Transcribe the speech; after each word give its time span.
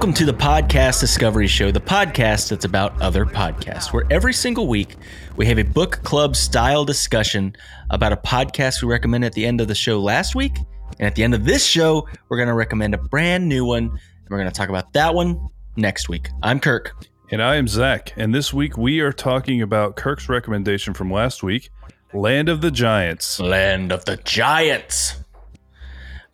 Welcome 0.00 0.14
to 0.14 0.24
the 0.24 0.32
Podcast 0.32 0.98
Discovery 0.98 1.46
Show, 1.46 1.70
the 1.70 1.78
podcast 1.78 2.48
that's 2.48 2.64
about 2.64 2.98
other 3.02 3.26
podcasts, 3.26 3.92
where 3.92 4.06
every 4.10 4.32
single 4.32 4.66
week 4.66 4.96
we 5.36 5.44
have 5.44 5.58
a 5.58 5.62
book 5.62 6.02
club 6.04 6.36
style 6.36 6.86
discussion 6.86 7.54
about 7.90 8.10
a 8.10 8.16
podcast 8.16 8.80
we 8.80 8.88
recommended 8.88 9.26
at 9.26 9.32
the 9.34 9.44
end 9.44 9.60
of 9.60 9.68
the 9.68 9.74
show 9.74 10.00
last 10.00 10.34
week. 10.34 10.56
And 10.98 11.06
at 11.06 11.16
the 11.16 11.22
end 11.22 11.34
of 11.34 11.44
this 11.44 11.66
show, 11.66 12.08
we're 12.30 12.38
going 12.38 12.48
to 12.48 12.54
recommend 12.54 12.94
a 12.94 12.98
brand 12.98 13.46
new 13.46 13.66
one. 13.66 13.90
And 13.90 14.30
we're 14.30 14.38
going 14.38 14.48
to 14.48 14.56
talk 14.56 14.70
about 14.70 14.90
that 14.94 15.14
one 15.14 15.50
next 15.76 16.08
week. 16.08 16.30
I'm 16.42 16.60
Kirk. 16.60 16.96
And 17.30 17.42
I 17.42 17.56
am 17.56 17.68
Zach. 17.68 18.14
And 18.16 18.34
this 18.34 18.54
week 18.54 18.78
we 18.78 19.00
are 19.00 19.12
talking 19.12 19.60
about 19.60 19.96
Kirk's 19.96 20.30
recommendation 20.30 20.94
from 20.94 21.12
last 21.12 21.42
week 21.42 21.68
Land 22.14 22.48
of 22.48 22.62
the 22.62 22.70
Giants. 22.70 23.38
Land 23.38 23.92
of 23.92 24.06
the 24.06 24.16
Giants 24.16 25.16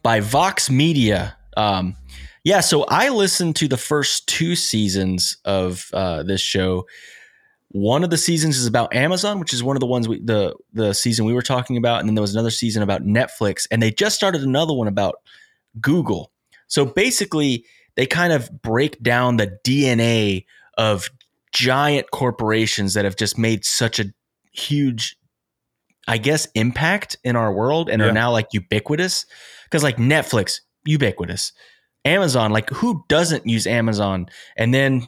by 0.05 0.21
Vox 0.21 0.71
Media. 0.71 1.37
Um, 1.57 1.97
yeah, 2.47 2.61
so 2.61 2.85
I 2.85 3.09
listened 3.09 3.57
to 3.57 3.67
the 3.67 3.77
first 3.77 4.29
two 4.29 4.55
seasons 4.55 5.37
of 5.45 5.91
uh, 5.93 6.23
this 6.23 6.41
show. 6.41 6.87
One 7.71 8.05
of 8.05 8.11
the 8.11 8.17
seasons 8.17 8.57
is 8.57 8.67
about 8.67 8.95
Amazon, 8.95 9.41
which 9.41 9.53
is 9.53 9.65
one 9.65 9.75
of 9.75 9.81
the 9.81 9.87
ones 9.87 10.07
we 10.07 10.21
the 10.21 10.55
the 10.73 10.95
season 10.95 11.25
we 11.25 11.35
were 11.35 11.43
talking 11.43 11.77
about, 11.77 11.99
and 11.99 12.09
then 12.09 12.15
there 12.15 12.23
was 12.23 12.35
another 12.35 12.53
season 12.53 12.85
about 12.85 13.03
Netflix, 13.03 13.67
and 13.73 13.83
they 13.83 13.91
just 13.91 14.15
started 14.15 14.43
another 14.43 14.73
one 14.73 14.87
about 14.87 15.17
Google. 15.81 16.31
So 16.69 16.85
basically, 16.85 17.65
they 17.97 18.07
kind 18.07 18.33
of 18.33 18.63
break 18.63 19.03
down 19.03 19.39
the 19.39 19.59
DNA 19.67 20.45
of 20.79 21.11
giant 21.53 22.13
corporations 22.13 22.95
that 22.95 23.05
have 23.05 23.17
just 23.17 23.37
made 23.37 23.65
such 23.65 23.99
a 23.99 24.05
huge, 24.53 25.17
I 26.07 26.19
guess, 26.19 26.47
impact 26.55 27.17
in 27.25 27.35
our 27.35 27.53
world 27.53 27.91
and 27.91 28.01
yeah. 28.01 28.07
are 28.07 28.13
now 28.13 28.31
like 28.31 28.51
ubiquitous. 28.53 29.27
Because 29.65 29.83
like 29.83 29.97
Netflix, 29.97 30.61
ubiquitous. 30.85 31.53
Amazon, 32.07 32.53
like 32.53 32.71
who 32.71 33.05
doesn't 33.09 33.47
use 33.47 33.67
Amazon? 33.67 34.29
And 34.57 34.73
then 34.73 35.07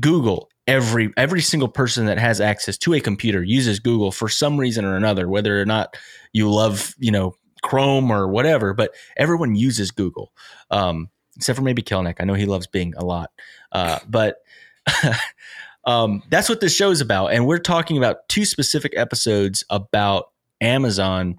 Google, 0.00 0.48
every 0.66 1.12
every 1.16 1.42
single 1.42 1.68
person 1.68 2.06
that 2.06 2.18
has 2.18 2.40
access 2.40 2.78
to 2.78 2.94
a 2.94 3.00
computer 3.00 3.42
uses 3.42 3.78
Google 3.78 4.10
for 4.10 4.28
some 4.28 4.56
reason 4.56 4.84
or 4.84 4.96
another, 4.96 5.28
whether 5.28 5.60
or 5.60 5.66
not 5.66 5.96
you 6.32 6.50
love, 6.50 6.94
you 6.98 7.12
know, 7.12 7.34
Chrome 7.62 8.10
or 8.10 8.28
whatever, 8.28 8.72
but 8.72 8.94
everyone 9.16 9.54
uses 9.54 9.90
Google. 9.90 10.32
Um, 10.70 11.10
except 11.36 11.56
for 11.56 11.62
maybe 11.62 11.82
Kelnick. 11.82 12.16
I 12.18 12.24
know 12.24 12.34
he 12.34 12.46
loves 12.46 12.66
Bing 12.66 12.94
a 12.96 13.04
lot. 13.04 13.30
Uh, 13.70 13.98
but 14.08 14.38
um, 15.84 16.22
that's 16.30 16.48
what 16.48 16.60
this 16.60 16.74
show 16.74 16.90
is 16.90 17.00
about. 17.00 17.28
And 17.28 17.46
we're 17.46 17.58
talking 17.58 17.96
about 17.96 18.28
two 18.28 18.44
specific 18.44 18.92
episodes 18.96 19.64
about 19.70 20.30
Amazon. 20.60 21.38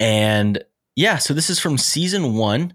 And 0.00 0.64
yeah, 0.94 1.18
so 1.18 1.34
this 1.34 1.50
is 1.50 1.58
from 1.58 1.76
season 1.76 2.34
one 2.34 2.72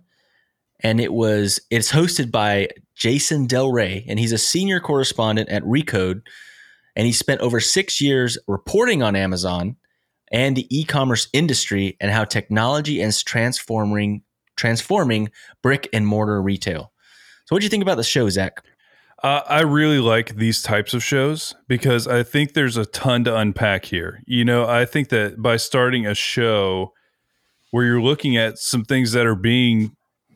and 0.84 1.00
it 1.00 1.14
was 1.14 1.60
it's 1.70 1.92
hosted 1.92 2.32
by 2.32 2.70
Jason 2.96 3.48
Del 3.48 3.72
Rey, 3.72 4.06
and 4.08 4.20
he's 4.20 4.32
a 4.32 4.38
senior 4.38 4.80
correspondent 4.80 5.50
at 5.50 5.64
Recode, 5.64 6.22
and 6.96 7.06
he 7.06 7.14
spent 7.14 7.42
over 7.42 7.60
six 7.60 8.02
years 8.02 8.38
reporting 8.48 9.02
on 9.02 9.16
Amazon 9.16 9.76
and 10.32 10.56
the 10.56 10.68
e-commerce 10.70 11.28
industry 11.34 11.98
and 12.00 12.12
how 12.12 12.24
technology 12.24 13.02
is 13.02 13.22
transforming 13.24 14.24
transforming 14.56 15.30
brick 15.62 15.90
and 15.94 16.06
mortar 16.06 16.42
retail. 16.42 16.92
So, 17.46 17.56
what 17.56 17.62
do 17.62 17.66
you 17.66 17.70
think 17.70 17.84
about 17.84 17.98
the 17.98 18.04
show, 18.04 18.30
Zach? 18.30 18.64
Uh, 19.24 19.42
I 19.48 19.62
really 19.62 20.00
like 20.00 20.36
these 20.36 20.64
types 20.64 20.94
of 20.94 21.04
shows 21.04 21.56
because 21.68 22.08
I 22.08 22.24
think 22.24 22.54
there's 22.54 22.78
a 22.78 22.86
ton 22.86 23.24
to 23.26 23.36
unpack 23.36 23.86
here. 23.86 24.24
You 24.26 24.44
know, 24.44 24.68
I 24.68 24.86
think 24.86 25.09
that 25.09 25.42
by 25.42 25.58
starting 25.58 26.08
a 26.08 26.16
show 26.16 26.94
where 27.70 27.86
you're 27.86 28.02
looking 28.02 28.36
at 28.36 28.58
some 28.58 28.84
things 28.84 29.12
that 29.12 29.28
are 29.28 29.36
being 29.36 29.96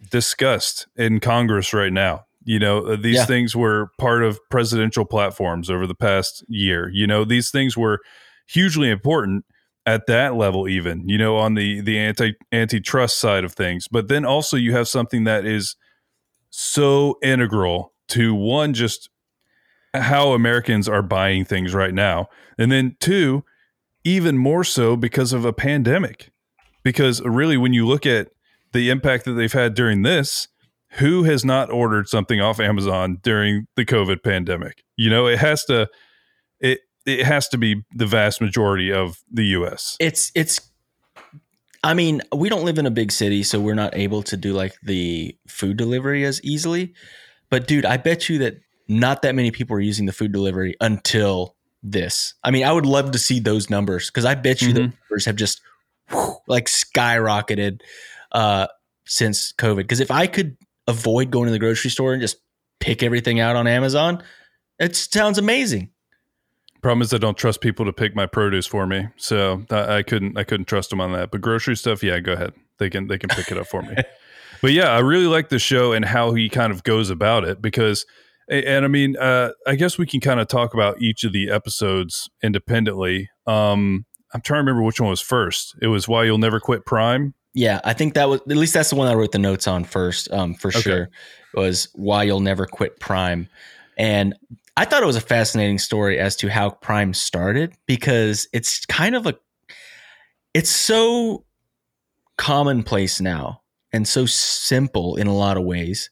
discussed 0.10 0.88
in 0.96 1.20
Congress 1.20 1.74
right 1.74 1.94
now. 1.94 2.26
You 2.44 2.60
know, 2.60 2.86
uh, 2.86 2.96
these 2.96 3.16
yeah. 3.16 3.26
things 3.26 3.56
were 3.56 3.90
part 3.98 4.24
of 4.24 4.40
presidential 4.50 5.04
platforms 5.06 5.70
over 5.70 5.88
the 5.88 5.96
past 5.96 6.44
year. 6.48 6.90
You 6.94 7.08
know, 7.08 7.26
these 7.26 7.50
things 7.50 7.76
were 7.76 8.00
hugely 8.48 8.90
important 8.90 9.46
at 9.86 10.08
that 10.08 10.36
level 10.36 10.68
even 10.68 11.08
you 11.08 11.18
know 11.18 11.38
on 11.38 11.54
the 11.54 11.80
the 11.82 11.98
anti 11.98 12.34
antitrust 12.52 13.20
side 13.20 13.44
of 13.44 13.54
things 13.54 13.88
but 13.88 14.08
then 14.08 14.26
also 14.26 14.58
you 14.58 14.72
have 14.72 14.88
something 14.88 15.26
that 15.26 15.46
is 15.46 15.76
so 16.50 17.18
integral 17.22 17.94
to 18.08 18.34
one 18.34 18.74
just 18.74 19.10
how 19.94 20.34
americans 20.34 20.90
are 20.90 21.04
buying 21.04 21.46
things 21.46 21.74
right 21.74 21.94
now 21.94 22.28
and 22.58 22.72
then 22.72 22.96
two 23.00 23.44
even 24.04 24.38
more 24.38 24.64
so 24.64 24.96
because 24.96 25.34
of 25.34 25.46
a 25.46 25.54
pandemic 25.54 26.32
because 26.84 27.22
really 27.22 27.58
when 27.58 27.74
you 27.74 27.86
look 27.86 28.06
at 28.06 28.30
the 28.76 28.90
impact 28.90 29.24
that 29.24 29.34
they've 29.34 29.54
had 29.54 29.74
during 29.74 30.02
this, 30.02 30.50
who 30.92 31.24
has 31.24 31.46
not 31.46 31.72
ordered 31.72 32.10
something 32.10 32.42
off 32.42 32.60
Amazon 32.60 33.20
during 33.24 33.68
the 33.76 33.86
COVID 33.86 34.22
pandemic? 34.22 34.84
You 34.98 35.10
know, 35.10 35.28
it 35.28 35.40
has 35.40 35.64
to 35.66 35.90
it 36.60 36.82
it 37.06 37.26
has 37.26 37.48
to 37.50 37.58
be 37.58 37.84
the 37.94 38.06
vast 38.06 38.42
majority 38.42 38.92
of 38.92 39.24
the 39.32 39.46
US. 39.46 39.96
It's 40.00 40.32
it's 40.36 40.60
I 41.84 41.94
mean, 41.94 42.22
we 42.36 42.50
don't 42.50 42.66
live 42.66 42.78
in 42.78 42.86
a 42.86 42.92
big 42.92 43.12
city, 43.12 43.44
so 43.44 43.60
we're 43.60 43.76
not 43.76 43.96
able 43.96 44.24
to 44.24 44.36
do 44.36 44.54
like 44.54 44.76
the 44.84 45.38
food 45.48 45.78
delivery 45.78 46.26
as 46.26 46.44
easily. 46.44 46.94
But 47.50 47.68
dude, 47.68 47.86
I 47.86 47.98
bet 47.98 48.28
you 48.28 48.40
that 48.40 48.58
not 48.88 49.22
that 49.22 49.36
many 49.36 49.52
people 49.52 49.78
are 49.78 49.82
using 49.82 50.06
the 50.06 50.12
food 50.12 50.32
delivery 50.32 50.76
until 50.82 51.56
this. 51.82 52.34
I 52.44 52.52
mean, 52.52 52.66
I 52.66 52.74
would 52.74 52.86
love 52.86 53.12
to 53.12 53.20
see 53.20 53.40
those 53.40 53.70
numbers 53.70 54.10
because 54.10 54.26
I 54.26 54.36
bet 54.36 54.62
you 54.62 54.70
mm-hmm. 54.70 54.76
the 54.76 54.82
numbers 54.82 55.26
have 55.26 55.36
just 55.36 55.62
whew, 56.10 56.38
like 56.48 56.66
skyrocketed 56.66 57.82
uh, 58.36 58.68
since 59.06 59.54
COVID. 59.54 59.78
Because 59.78 60.02
if 60.02 60.12
I 60.12 60.28
could 60.28 60.58
avoid 60.88 61.32
going 61.32 61.48
to 61.48 61.52
the 61.52 61.58
grocery 61.58 61.90
store 61.90 62.14
and 62.14 62.22
just 62.22 62.38
pick 62.80 63.02
everything 63.02 63.40
out 63.40 63.56
on 63.56 63.66
Amazon, 63.66 64.22
it 64.78 64.96
sounds 64.96 65.40
amazing. 65.40 65.90
Problem 66.82 67.02
is, 67.02 67.14
I 67.14 67.18
don't 67.18 67.38
trust 67.38 67.62
people 67.62 67.86
to 67.86 67.94
pick 67.94 68.16
my 68.16 68.28
produce 68.28 68.68
for 68.68 68.86
me, 68.86 69.08
so 69.16 69.66
I, 69.72 69.98
I 69.98 70.04
couldn't. 70.04 70.38
I 70.38 70.44
couldn't 70.44 70.68
trust 70.68 70.92
them 70.92 71.02
on 71.02 71.14
that. 71.14 71.32
But 71.32 71.42
grocery 71.42 71.76
stuff, 71.76 72.04
yeah, 72.04 72.20
go 72.20 72.34
ahead. 72.34 72.54
They 72.78 72.92
can 72.92 73.08
they 73.08 73.18
can 73.18 73.30
pick 73.30 73.50
it 73.50 73.58
up 73.58 73.66
for 73.66 73.82
me. 73.82 73.96
but 74.62 74.72
yeah, 74.72 74.92
I 74.92 75.00
really 75.00 75.26
like 75.26 75.50
the 75.50 75.58
show 75.58 75.94
and 75.94 76.06
how 76.06 76.34
he 76.34 76.48
kind 76.48 76.72
of 76.72 76.84
goes 76.84 77.10
about 77.10 77.44
it 77.44 77.60
because, 77.60 78.06
and 78.48 78.86
I 78.86 78.88
mean, 78.88 79.18
uh, 79.18 79.52
I 79.66 79.74
guess 79.76 79.98
we 79.98 80.06
can 80.06 80.20
kind 80.20 80.40
of 80.40 80.48
talk 80.48 80.76
about 80.76 81.02
each 81.02 81.24
of 81.24 81.34
the 81.34 81.50
episodes 81.50 82.30
independently. 82.44 83.32
Um, 83.48 84.06
I'm 84.36 84.42
trying 84.42 84.58
to 84.58 84.62
remember 84.62 84.84
which 84.84 85.02
one 85.02 85.10
was 85.10 85.22
first. 85.22 85.76
It 85.82 85.88
was 85.88 86.08
why 86.08 86.26
you'll 86.26 86.38
never 86.38 86.60
quit 86.60 86.86
Prime. 86.86 87.34
Yeah, 87.56 87.80
I 87.86 87.94
think 87.94 88.14
that 88.14 88.30
was 88.30 88.42
at 88.42 88.58
least 88.58 88.74
that's 88.74 88.90
the 88.90 88.98
one 88.98 89.08
I 89.08 89.14
wrote 89.14 89.32
the 89.32 89.40
notes 89.40 89.66
on 89.66 89.86
first, 89.86 90.30
um, 90.32 90.54
for 90.54 90.68
okay. 90.68 90.82
sure. 90.82 91.10
Was 91.54 91.88
why 91.96 92.24
you'll 92.24 92.42
never 92.42 92.66
quit 92.66 93.00
Prime, 93.00 93.48
and 93.98 94.36
I 94.78 94.84
thought 94.84 95.02
it 95.02 95.06
was 95.06 95.16
a 95.16 95.22
fascinating 95.22 95.80
story 95.80 96.20
as 96.20 96.36
to 96.38 96.50
how 96.50 96.72
Prime 96.72 97.14
started 97.14 97.74
because 97.86 98.48
it's 98.52 98.86
kind 98.88 99.16
of 99.16 99.26
a, 99.26 99.36
it's 100.54 100.70
so 100.70 101.46
commonplace 102.38 103.22
now 103.22 103.62
and 103.94 104.06
so 104.06 104.26
simple 104.26 105.16
in 105.16 105.28
a 105.28 105.34
lot 105.34 105.56
of 105.56 105.64
ways, 105.64 106.10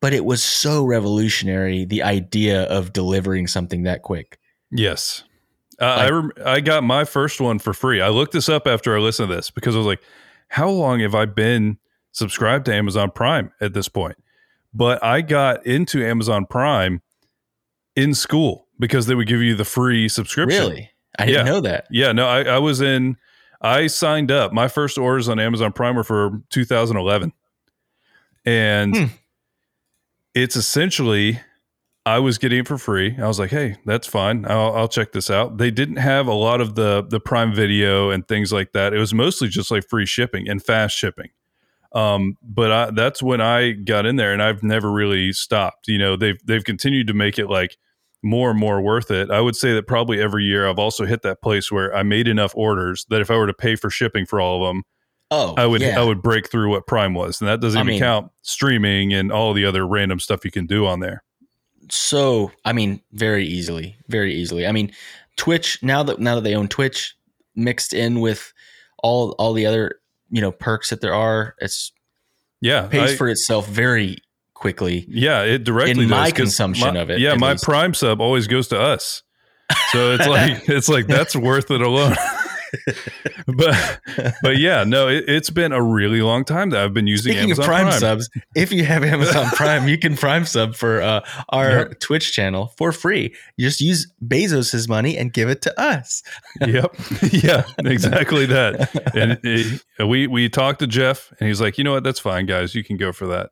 but 0.00 0.14
it 0.14 0.24
was 0.24 0.42
so 0.42 0.82
revolutionary 0.82 1.84
the 1.84 2.02
idea 2.02 2.62
of 2.64 2.94
delivering 2.94 3.46
something 3.46 3.82
that 3.82 4.00
quick. 4.00 4.38
Yes. 4.70 5.24
Uh, 5.78 5.84
like, 5.84 5.98
I 5.98 6.10
rem- 6.10 6.32
I 6.46 6.60
got 6.60 6.84
my 6.84 7.04
first 7.04 7.38
one 7.38 7.58
for 7.58 7.74
free. 7.74 8.00
I 8.00 8.08
looked 8.08 8.32
this 8.32 8.48
up 8.48 8.66
after 8.66 8.96
I 8.96 9.00
listened 9.00 9.28
to 9.28 9.34
this 9.34 9.50
because 9.50 9.74
I 9.74 9.78
was 9.78 9.86
like, 9.86 10.02
how 10.50 10.68
long 10.68 11.00
have 11.00 11.14
I 11.14 11.26
been 11.26 11.78
subscribed 12.12 12.66
to 12.66 12.74
Amazon 12.74 13.10
Prime 13.12 13.52
at 13.60 13.72
this 13.72 13.88
point? 13.88 14.16
But 14.74 15.02
I 15.02 15.20
got 15.20 15.64
into 15.64 16.04
Amazon 16.04 16.44
Prime 16.44 17.02
in 17.96 18.14
school 18.14 18.66
because 18.78 19.06
they 19.06 19.14
would 19.14 19.28
give 19.28 19.40
you 19.40 19.54
the 19.54 19.64
free 19.64 20.08
subscription. 20.08 20.60
Really? 20.60 20.90
I 21.18 21.26
didn't 21.26 21.46
yeah. 21.46 21.52
know 21.52 21.60
that. 21.60 21.86
Yeah, 21.90 22.12
no, 22.12 22.26
I, 22.26 22.42
I 22.42 22.58
was 22.58 22.80
in, 22.80 23.16
I 23.60 23.86
signed 23.86 24.32
up. 24.32 24.52
My 24.52 24.66
first 24.66 24.98
orders 24.98 25.28
on 25.28 25.38
Amazon 25.38 25.72
Prime 25.72 25.94
were 25.94 26.04
for 26.04 26.42
2011. 26.50 27.32
And 28.44 28.96
hmm. 28.96 29.04
it's 30.34 30.56
essentially 30.56 31.40
I 32.06 32.18
was 32.18 32.38
getting 32.38 32.60
it 32.60 32.68
for 32.68 32.78
free. 32.78 33.16
I 33.18 33.28
was 33.28 33.38
like, 33.38 33.50
"Hey, 33.50 33.76
that's 33.84 34.06
fine. 34.06 34.46
I'll, 34.48 34.74
I'll, 34.74 34.88
check 34.88 35.12
this 35.12 35.30
out." 35.30 35.58
They 35.58 35.70
didn't 35.70 35.96
have 35.96 36.26
a 36.26 36.32
lot 36.32 36.60
of 36.60 36.74
the 36.74 37.04
the 37.06 37.20
Prime 37.20 37.54
Video 37.54 38.10
and 38.10 38.26
things 38.26 38.52
like 38.52 38.72
that. 38.72 38.94
It 38.94 38.98
was 38.98 39.12
mostly 39.12 39.48
just 39.48 39.70
like 39.70 39.86
free 39.88 40.06
shipping 40.06 40.48
and 40.48 40.62
fast 40.62 40.96
shipping. 40.96 41.28
Um, 41.92 42.38
but 42.42 42.72
I, 42.72 42.90
that's 42.92 43.22
when 43.22 43.40
I 43.40 43.72
got 43.72 44.06
in 44.06 44.16
there, 44.16 44.32
and 44.32 44.42
I've 44.42 44.62
never 44.62 44.90
really 44.90 45.32
stopped. 45.32 45.88
You 45.88 45.98
know, 45.98 46.16
they've 46.16 46.38
they've 46.44 46.64
continued 46.64 47.06
to 47.08 47.14
make 47.14 47.38
it 47.38 47.48
like 47.48 47.76
more 48.22 48.50
and 48.50 48.58
more 48.58 48.80
worth 48.80 49.10
it. 49.10 49.30
I 49.30 49.42
would 49.42 49.56
say 49.56 49.74
that 49.74 49.86
probably 49.86 50.22
every 50.22 50.44
year 50.44 50.68
I've 50.68 50.78
also 50.78 51.04
hit 51.04 51.22
that 51.22 51.42
place 51.42 51.70
where 51.70 51.94
I 51.94 52.02
made 52.02 52.28
enough 52.28 52.52
orders 52.54 53.04
that 53.10 53.20
if 53.20 53.30
I 53.30 53.36
were 53.36 53.46
to 53.46 53.54
pay 53.54 53.76
for 53.76 53.90
shipping 53.90 54.24
for 54.24 54.40
all 54.40 54.64
of 54.64 54.70
them, 54.70 54.84
oh, 55.30 55.54
I 55.58 55.66
would 55.66 55.82
yeah. 55.82 56.00
I 56.00 56.04
would 56.04 56.22
break 56.22 56.50
through 56.50 56.70
what 56.70 56.86
Prime 56.86 57.12
was, 57.12 57.42
and 57.42 57.48
that 57.48 57.60
doesn't 57.60 57.76
I 57.76 57.82
even 57.82 57.92
mean, 57.92 58.00
count 58.00 58.30
streaming 58.40 59.12
and 59.12 59.30
all 59.30 59.52
the 59.52 59.66
other 59.66 59.86
random 59.86 60.18
stuff 60.18 60.46
you 60.46 60.50
can 60.50 60.64
do 60.64 60.86
on 60.86 61.00
there 61.00 61.24
so 61.90 62.52
I 62.64 62.72
mean, 62.72 63.00
very 63.12 63.46
easily, 63.46 63.96
very 64.08 64.34
easily. 64.34 64.66
I 64.66 64.72
mean, 64.72 64.92
Twitch 65.36 65.82
now 65.82 66.02
that 66.02 66.18
now 66.20 66.34
that 66.36 66.42
they 66.42 66.54
own 66.54 66.68
Twitch, 66.68 67.16
mixed 67.54 67.92
in 67.92 68.20
with 68.20 68.52
all 69.02 69.32
all 69.32 69.52
the 69.52 69.66
other 69.66 70.00
you 70.30 70.40
know 70.40 70.52
perks 70.52 70.90
that 70.90 71.00
there 71.00 71.14
are, 71.14 71.54
it's 71.60 71.92
yeah 72.60 72.86
pays 72.88 73.12
I, 73.12 73.16
for 73.16 73.28
itself 73.28 73.66
very 73.68 74.18
quickly. 74.54 75.06
Yeah, 75.08 75.42
it 75.42 75.64
directly 75.64 75.92
In 75.92 75.98
does, 76.00 76.10
my 76.10 76.30
consumption 76.30 76.94
my- 76.94 77.00
of 77.00 77.10
it, 77.10 77.18
Yeah, 77.20 77.34
my 77.34 77.52
least. 77.52 77.64
Prime 77.64 77.94
sub 77.94 78.20
always 78.20 78.46
goes 78.46 78.68
to 78.68 78.80
us. 78.80 79.22
So 79.92 80.12
it's 80.12 80.26
like 80.28 80.68
it's 80.68 80.88
like 80.88 81.06
that's 81.06 81.34
worth 81.34 81.70
it 81.70 81.80
alone. 81.80 82.16
but 83.46 84.00
but 84.42 84.56
yeah, 84.58 84.84
no, 84.84 85.08
it, 85.08 85.24
it's 85.28 85.50
been 85.50 85.72
a 85.72 85.82
really 85.82 86.22
long 86.22 86.44
time 86.44 86.70
that 86.70 86.80
I've 86.82 86.94
been 86.94 87.06
using 87.06 87.32
Speaking 87.32 87.50
Amazon 87.50 87.62
of 87.64 87.66
Prime, 87.68 87.86
Prime. 87.88 88.00
subs, 88.00 88.30
if 88.54 88.72
you 88.72 88.84
have 88.84 89.02
Amazon 89.04 89.46
Prime, 89.54 89.88
you 89.88 89.98
can 89.98 90.16
Prime 90.16 90.44
sub 90.46 90.74
for 90.74 91.00
uh, 91.00 91.20
our 91.50 91.70
Yep. 91.70 92.00
Twitch 92.00 92.32
channel 92.32 92.72
for 92.76 92.92
free. 92.92 93.34
You 93.56 93.66
just 93.68 93.80
use 93.80 94.12
Bezos's 94.24 94.88
money 94.88 95.16
and 95.16 95.32
give 95.32 95.48
it 95.48 95.62
to 95.62 95.80
us. 95.80 96.22
yep, 96.60 96.94
yeah, 97.32 97.64
exactly 97.78 98.46
that. 98.46 99.14
And 99.14 99.38
it- 99.42 99.82
we 100.06 100.26
we 100.26 100.48
talked 100.48 100.78
to 100.80 100.86
Jeff, 100.86 101.32
and 101.40 101.48
he's 101.48 101.60
like, 101.60 101.76
you 101.78 101.84
know 101.84 101.92
what, 101.92 102.04
that's 102.04 102.20
fine, 102.20 102.46
guys, 102.46 102.74
you 102.74 102.82
can 102.82 102.96
go 102.96 103.12
for 103.12 103.26
that. 103.26 103.50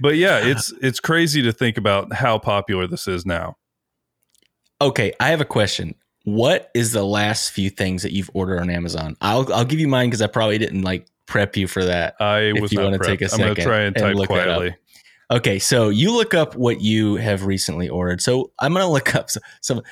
But 0.00 0.16
yeah, 0.16 0.38
it's 0.44 0.72
it's 0.82 0.98
crazy 1.00 1.40
to 1.42 1.52
think 1.52 1.78
about 1.78 2.12
how 2.14 2.38
popular 2.38 2.86
this 2.86 3.06
is 3.08 3.24
now. 3.24 3.56
Okay, 4.80 5.12
I 5.20 5.28
have 5.30 5.40
a 5.40 5.44
question. 5.46 5.94
What 6.24 6.70
is 6.74 6.92
the 6.92 7.04
last 7.04 7.50
few 7.50 7.70
things 7.70 8.02
that 8.02 8.12
you've 8.12 8.30
ordered 8.34 8.60
on 8.60 8.70
Amazon? 8.70 9.16
I'll 9.20 9.52
I'll 9.52 9.64
give 9.64 9.78
you 9.80 9.88
mine 9.88 10.08
because 10.08 10.22
I 10.22 10.26
probably 10.26 10.58
didn't 10.58 10.82
like 10.82 11.06
prep 11.26 11.56
you 11.56 11.66
for 11.68 11.84
that. 11.84 12.14
I 12.20 12.38
If 12.54 12.60
was 12.62 12.72
you 12.72 12.78
not 12.78 12.84
wanna 12.84 12.98
prepped. 12.98 13.06
take 13.06 13.22
a 13.22 13.24
I'm 13.32 13.38
going 13.38 13.54
to 13.54 13.60
second 13.60 13.64
try 13.64 13.78
and 13.80 13.96
and 13.96 14.04
type 14.04 14.14
look 14.16 14.26
quietly. 14.28 14.74
Okay, 15.30 15.58
so 15.58 15.88
you 15.88 16.12
look 16.14 16.32
up 16.34 16.54
what 16.56 16.80
you 16.80 17.16
have 17.16 17.44
recently 17.46 17.88
ordered. 17.88 18.20
So 18.22 18.52
I'm 18.58 18.72
gonna 18.72 18.90
look 18.90 19.14
up 19.14 19.30
some. 19.30 19.42
some 19.60 19.82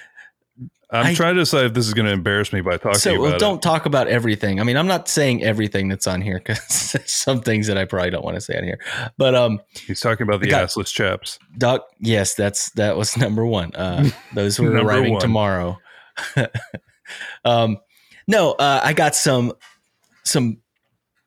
I'm 0.91 1.07
I- 1.07 1.15
trying 1.15 1.35
to 1.37 1.41
decide 1.41 1.65
if 1.65 1.73
this 1.75 1.87
is 1.87 1.95
going 1.95 2.05
to 2.05 2.13
embarrass 2.13 2.53
me 2.53 2.61
by 2.61 2.77
talking 2.77 2.99
so 2.99 3.13
about 3.15 3.23
well, 3.23 3.35
it. 3.35 3.39
don't 3.41 3.63
talk 3.63 3.87
about 3.87 4.09
everything. 4.09 4.61
I 4.61 4.65
mean, 4.65 4.77
I'm 4.77 4.87
not 4.87 5.09
saying 5.09 5.43
everything 5.43 5.89
that's 5.89 6.07
on 6.07 6.21
here 6.21 6.37
because 6.39 6.95
some 7.11 7.41
things 7.41 7.67
that 7.69 7.79
I 7.79 7.87
probably 7.87 8.11
don't 8.11 8.23
want 8.23 8.35
to 8.35 8.43
say 8.43 8.59
on 8.59 8.65
here. 8.65 8.79
But 9.17 9.35
um, 9.35 9.61
He's 9.87 10.01
talking 10.01 10.27
about 10.27 10.43
the 10.43 10.49
got- 10.51 10.69
assless 10.69 10.93
chaps. 10.93 11.39
Doc, 11.57 11.87
yes, 11.99 12.35
that's 12.35 12.71
that 12.73 12.99
was 12.99 13.17
number 13.17 13.47
one. 13.47 13.75
Uh, 13.75 14.11
those 14.35 14.59
were 14.61 14.71
arriving 14.71 15.13
one. 15.13 15.21
tomorrow. 15.23 15.79
um, 17.45 17.79
no, 18.27 18.53
uh, 18.53 18.81
I 18.83 18.93
got 18.93 19.15
some 19.15 19.53
some 20.25 20.59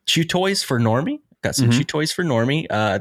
chew 0.05 0.23
toys 0.23 0.63
for 0.63 0.79
Normie. 0.79 1.19
Got 1.43 1.55
some 1.55 1.69
Mhm. 1.69 1.77
chew 1.77 1.83
toys 1.83 2.11
for 2.11 2.23
Normie. 2.23 2.65
Uh, 2.69 2.99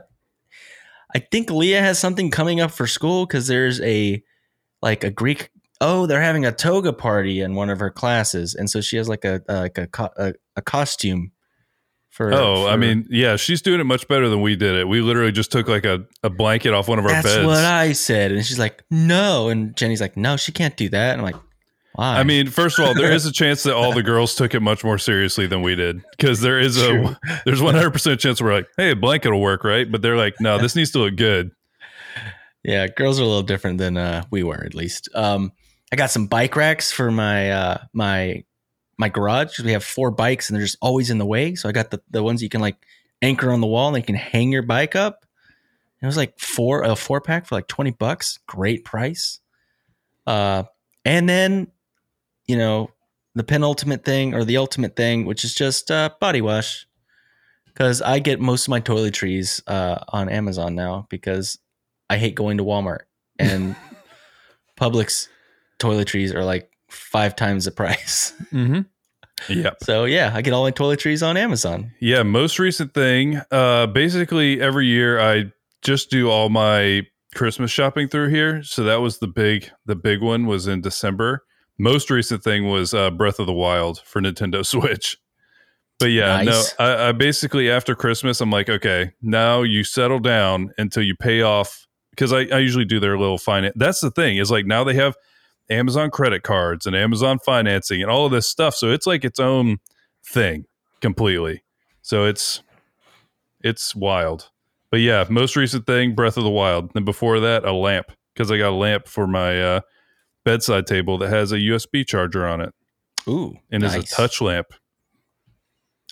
I 1.14 1.20
think 1.20 1.50
Leah 1.50 1.80
has 1.80 1.98
something 1.98 2.30
coming 2.30 2.60
up 2.60 2.70
for 2.72 2.86
school 2.86 3.26
because 3.26 3.46
there's 3.46 3.80
a 3.80 4.22
like 4.82 5.04
a 5.04 5.10
Greek. 5.10 5.50
Oh, 5.80 6.06
they're 6.06 6.20
having 6.22 6.44
a 6.44 6.52
toga 6.52 6.92
party 6.92 7.40
in 7.40 7.54
one 7.54 7.70
of 7.70 7.78
her 7.78 7.90
classes, 7.90 8.54
and 8.54 8.68
so 8.68 8.80
she 8.80 8.96
has 8.96 9.08
like 9.08 9.24
a 9.24 9.40
like 9.48 9.78
a 9.78 9.88
a, 10.16 10.34
a 10.56 10.62
costume. 10.62 11.30
For 12.10 12.32
Oh, 12.32 12.66
I 12.68 12.76
mean, 12.76 13.08
yeah, 13.10 13.34
she's 13.34 13.60
doing 13.60 13.80
it 13.80 13.84
much 13.84 14.06
better 14.06 14.28
than 14.28 14.40
we 14.40 14.54
did 14.54 14.76
it. 14.76 14.86
We 14.86 15.00
literally 15.00 15.32
just 15.32 15.50
took 15.50 15.66
like 15.66 15.84
a, 15.84 16.04
a 16.22 16.30
blanket 16.30 16.72
off 16.72 16.86
one 16.86 17.00
of 17.00 17.04
our 17.06 17.10
that's 17.10 17.26
beds. 17.26 17.44
what 17.44 17.64
I 17.64 17.90
said, 17.92 18.30
and 18.30 18.44
she's 18.46 18.58
like, 18.58 18.84
no, 18.88 19.48
and 19.48 19.76
Jenny's 19.76 20.00
like, 20.00 20.16
no, 20.16 20.36
she 20.36 20.52
can't 20.52 20.76
do 20.76 20.88
that. 20.90 21.12
And 21.18 21.20
I'm 21.20 21.24
like, 21.24 21.42
why? 21.94 22.18
I 22.18 22.24
mean, 22.24 22.48
first 22.48 22.78
of 22.78 22.86
all, 22.86 22.94
there 22.94 23.12
is 23.12 23.24
a 23.24 23.32
chance 23.32 23.62
that 23.62 23.74
all 23.74 23.92
the 23.92 24.02
girls 24.04 24.34
took 24.34 24.54
it 24.54 24.60
much 24.60 24.82
more 24.82 24.98
seriously 24.98 25.46
than 25.46 25.62
we 25.62 25.74
did 25.76 26.02
because 26.16 26.40
there 26.40 26.58
is 26.58 26.76
True. 26.76 27.06
a 27.06 27.18
there's 27.44 27.62
100 27.62 27.90
percent 27.90 28.20
chance 28.20 28.42
we're 28.42 28.52
like, 28.52 28.68
hey, 28.76 28.90
a 28.90 28.96
blanket 28.96 29.30
will 29.30 29.40
work, 29.40 29.62
right? 29.62 29.90
But 29.90 30.02
they're 30.02 30.16
like, 30.16 30.34
no, 30.40 30.58
this 30.58 30.74
needs 30.74 30.90
to 30.92 30.98
look 30.98 31.16
good. 31.16 31.52
Yeah, 32.64 32.88
girls 32.88 33.20
are 33.20 33.22
a 33.22 33.26
little 33.26 33.42
different 33.42 33.78
than 33.78 33.96
uh, 33.96 34.24
we 34.30 34.42
were, 34.42 34.64
at 34.64 34.74
least. 34.74 35.08
Um, 35.14 35.52
I 35.92 35.96
got 35.96 36.10
some 36.10 36.26
bike 36.26 36.56
racks 36.56 36.90
for 36.90 37.12
my 37.12 37.50
uh, 37.50 37.78
my 37.92 38.42
my 38.98 39.08
garage. 39.08 39.60
We 39.60 39.72
have 39.72 39.84
four 39.84 40.10
bikes, 40.10 40.48
and 40.48 40.56
they're 40.56 40.64
just 40.64 40.78
always 40.80 41.10
in 41.10 41.18
the 41.18 41.26
way. 41.26 41.54
So 41.54 41.68
I 41.68 41.72
got 41.72 41.90
the 41.90 42.02
the 42.10 42.22
ones 42.22 42.42
you 42.42 42.48
can 42.48 42.60
like 42.60 42.76
anchor 43.22 43.52
on 43.52 43.60
the 43.60 43.66
wall, 43.68 43.88
and 43.88 43.96
you 43.98 44.02
can 44.02 44.16
hang 44.16 44.50
your 44.50 44.62
bike 44.62 44.96
up. 44.96 45.24
It 46.02 46.06
was 46.06 46.16
like 46.16 46.38
four 46.40 46.82
a 46.82 46.96
four 46.96 47.20
pack 47.20 47.46
for 47.46 47.54
like 47.54 47.68
twenty 47.68 47.92
bucks. 47.92 48.40
Great 48.46 48.84
price. 48.84 49.38
Uh, 50.26 50.64
and 51.04 51.28
then 51.28 51.68
you 52.46 52.56
know 52.56 52.90
the 53.34 53.44
penultimate 53.44 54.04
thing 54.04 54.34
or 54.34 54.44
the 54.44 54.56
ultimate 54.56 54.96
thing, 54.96 55.26
which 55.26 55.44
is 55.44 55.54
just 55.54 55.90
uh, 55.90 56.10
body 56.20 56.40
wash. 56.40 56.86
Because 57.66 58.00
I 58.00 58.20
get 58.20 58.40
most 58.40 58.66
of 58.66 58.68
my 58.68 58.80
toiletries 58.80 59.60
uh, 59.66 59.98
on 60.08 60.28
Amazon 60.28 60.76
now 60.76 61.08
because 61.10 61.58
I 62.08 62.18
hate 62.18 62.36
going 62.36 62.58
to 62.58 62.64
Walmart 62.64 63.00
and 63.36 63.74
Publix 64.80 65.26
toiletries 65.80 66.32
are 66.32 66.44
like 66.44 66.70
five 66.88 67.34
times 67.34 67.64
the 67.64 67.72
price. 67.72 68.32
Mm-hmm. 68.52 68.82
Yeah. 69.48 69.70
So 69.82 70.04
yeah, 70.04 70.30
I 70.32 70.42
get 70.42 70.52
all 70.52 70.62
my 70.62 70.70
toiletries 70.70 71.26
on 71.26 71.36
Amazon. 71.36 71.92
Yeah, 72.00 72.22
most 72.22 72.60
recent 72.60 72.94
thing. 72.94 73.40
Uh, 73.50 73.88
basically, 73.88 74.60
every 74.60 74.86
year 74.86 75.20
I 75.20 75.52
just 75.82 76.10
do 76.10 76.30
all 76.30 76.48
my 76.48 77.02
Christmas 77.34 77.72
shopping 77.72 78.08
through 78.08 78.28
here. 78.28 78.62
So 78.62 78.84
that 78.84 79.00
was 79.00 79.18
the 79.18 79.26
big, 79.26 79.70
the 79.84 79.96
big 79.96 80.22
one 80.22 80.46
was 80.46 80.68
in 80.68 80.80
December. 80.80 81.44
Most 81.78 82.10
recent 82.10 82.42
thing 82.42 82.68
was 82.68 82.94
uh, 82.94 83.10
Breath 83.10 83.38
of 83.38 83.46
the 83.46 83.52
Wild 83.52 84.00
for 84.04 84.20
Nintendo 84.20 84.64
Switch. 84.66 85.18
But 85.98 86.06
yeah, 86.06 86.42
Nice. 86.42 86.74
no, 86.78 86.84
I, 86.84 87.08
I 87.08 87.12
basically 87.12 87.70
after 87.70 87.94
Christmas, 87.94 88.40
I'm 88.40 88.50
like, 88.50 88.68
okay, 88.68 89.12
now 89.22 89.62
you 89.62 89.84
settle 89.84 90.18
down 90.18 90.72
until 90.76 91.02
you 91.02 91.14
pay 91.14 91.42
off 91.42 91.86
because 92.10 92.32
I, 92.32 92.40
I 92.46 92.58
usually 92.58 92.84
do 92.84 93.00
their 93.00 93.16
little 93.18 93.38
finance. 93.38 93.74
That's 93.76 94.00
the 94.00 94.10
thing 94.10 94.36
is 94.36 94.50
like 94.50 94.66
now 94.66 94.84
they 94.84 94.94
have 94.94 95.16
Amazon 95.70 96.10
credit 96.10 96.42
cards 96.42 96.86
and 96.86 96.94
Amazon 96.94 97.38
financing 97.38 98.02
and 98.02 98.10
all 98.10 98.26
of 98.26 98.32
this 98.32 98.48
stuff. 98.48 98.74
So 98.74 98.90
it's 98.90 99.06
like 99.06 99.24
its 99.24 99.38
own 99.38 99.78
thing 100.26 100.66
completely. 101.00 101.62
So 102.02 102.24
it's 102.24 102.62
it's 103.62 103.94
wild. 103.94 104.50
But 104.90 105.00
yeah, 105.00 105.24
most 105.28 105.56
recent 105.56 105.86
thing, 105.86 106.14
Breath 106.14 106.36
of 106.36 106.44
the 106.44 106.50
Wild. 106.50 106.90
And 106.94 107.04
before 107.04 107.40
that, 107.40 107.64
a 107.64 107.72
lamp 107.72 108.12
because 108.34 108.50
I 108.50 108.58
got 108.58 108.70
a 108.70 108.76
lamp 108.76 109.08
for 109.08 109.26
my 109.26 109.60
uh, 109.60 109.80
bedside 110.44 110.86
table 110.86 111.18
that 111.18 111.30
has 111.30 111.52
a 111.52 111.56
USB 111.56 112.06
charger 112.06 112.46
on 112.46 112.60
it 112.60 112.74
Ooh, 113.28 113.56
and 113.70 113.82
is 113.82 113.94
a 113.94 114.02
touch 114.02 114.40
lamp. 114.40 114.68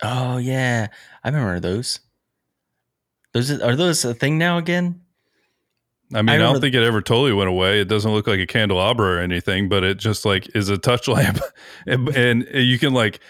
Oh 0.02 0.38
yeah, 0.38 0.88
I 1.22 1.28
remember 1.28 1.60
those. 1.60 2.00
Those 3.32 3.50
are 3.50 3.76
those 3.76 4.04
a 4.04 4.14
thing 4.14 4.38
now 4.38 4.58
again? 4.58 5.00
I 6.14 6.20
mean, 6.20 6.28
I 6.28 6.34
I, 6.34 6.38
don't 6.38 6.60
think 6.60 6.74
it 6.74 6.82
ever 6.82 7.00
totally 7.00 7.32
went 7.32 7.48
away. 7.48 7.80
It 7.80 7.88
doesn't 7.88 8.12
look 8.12 8.26
like 8.26 8.40
a 8.40 8.46
candelabra 8.46 9.16
or 9.16 9.18
anything, 9.20 9.68
but 9.68 9.82
it 9.82 9.96
just 9.98 10.24
like 10.24 10.54
is 10.54 10.68
a 10.68 10.76
touch 10.76 11.08
lamp, 11.08 11.40
and, 11.86 12.08
and 12.10 12.46
you 12.52 12.78
can 12.78 12.92
like 12.92 13.20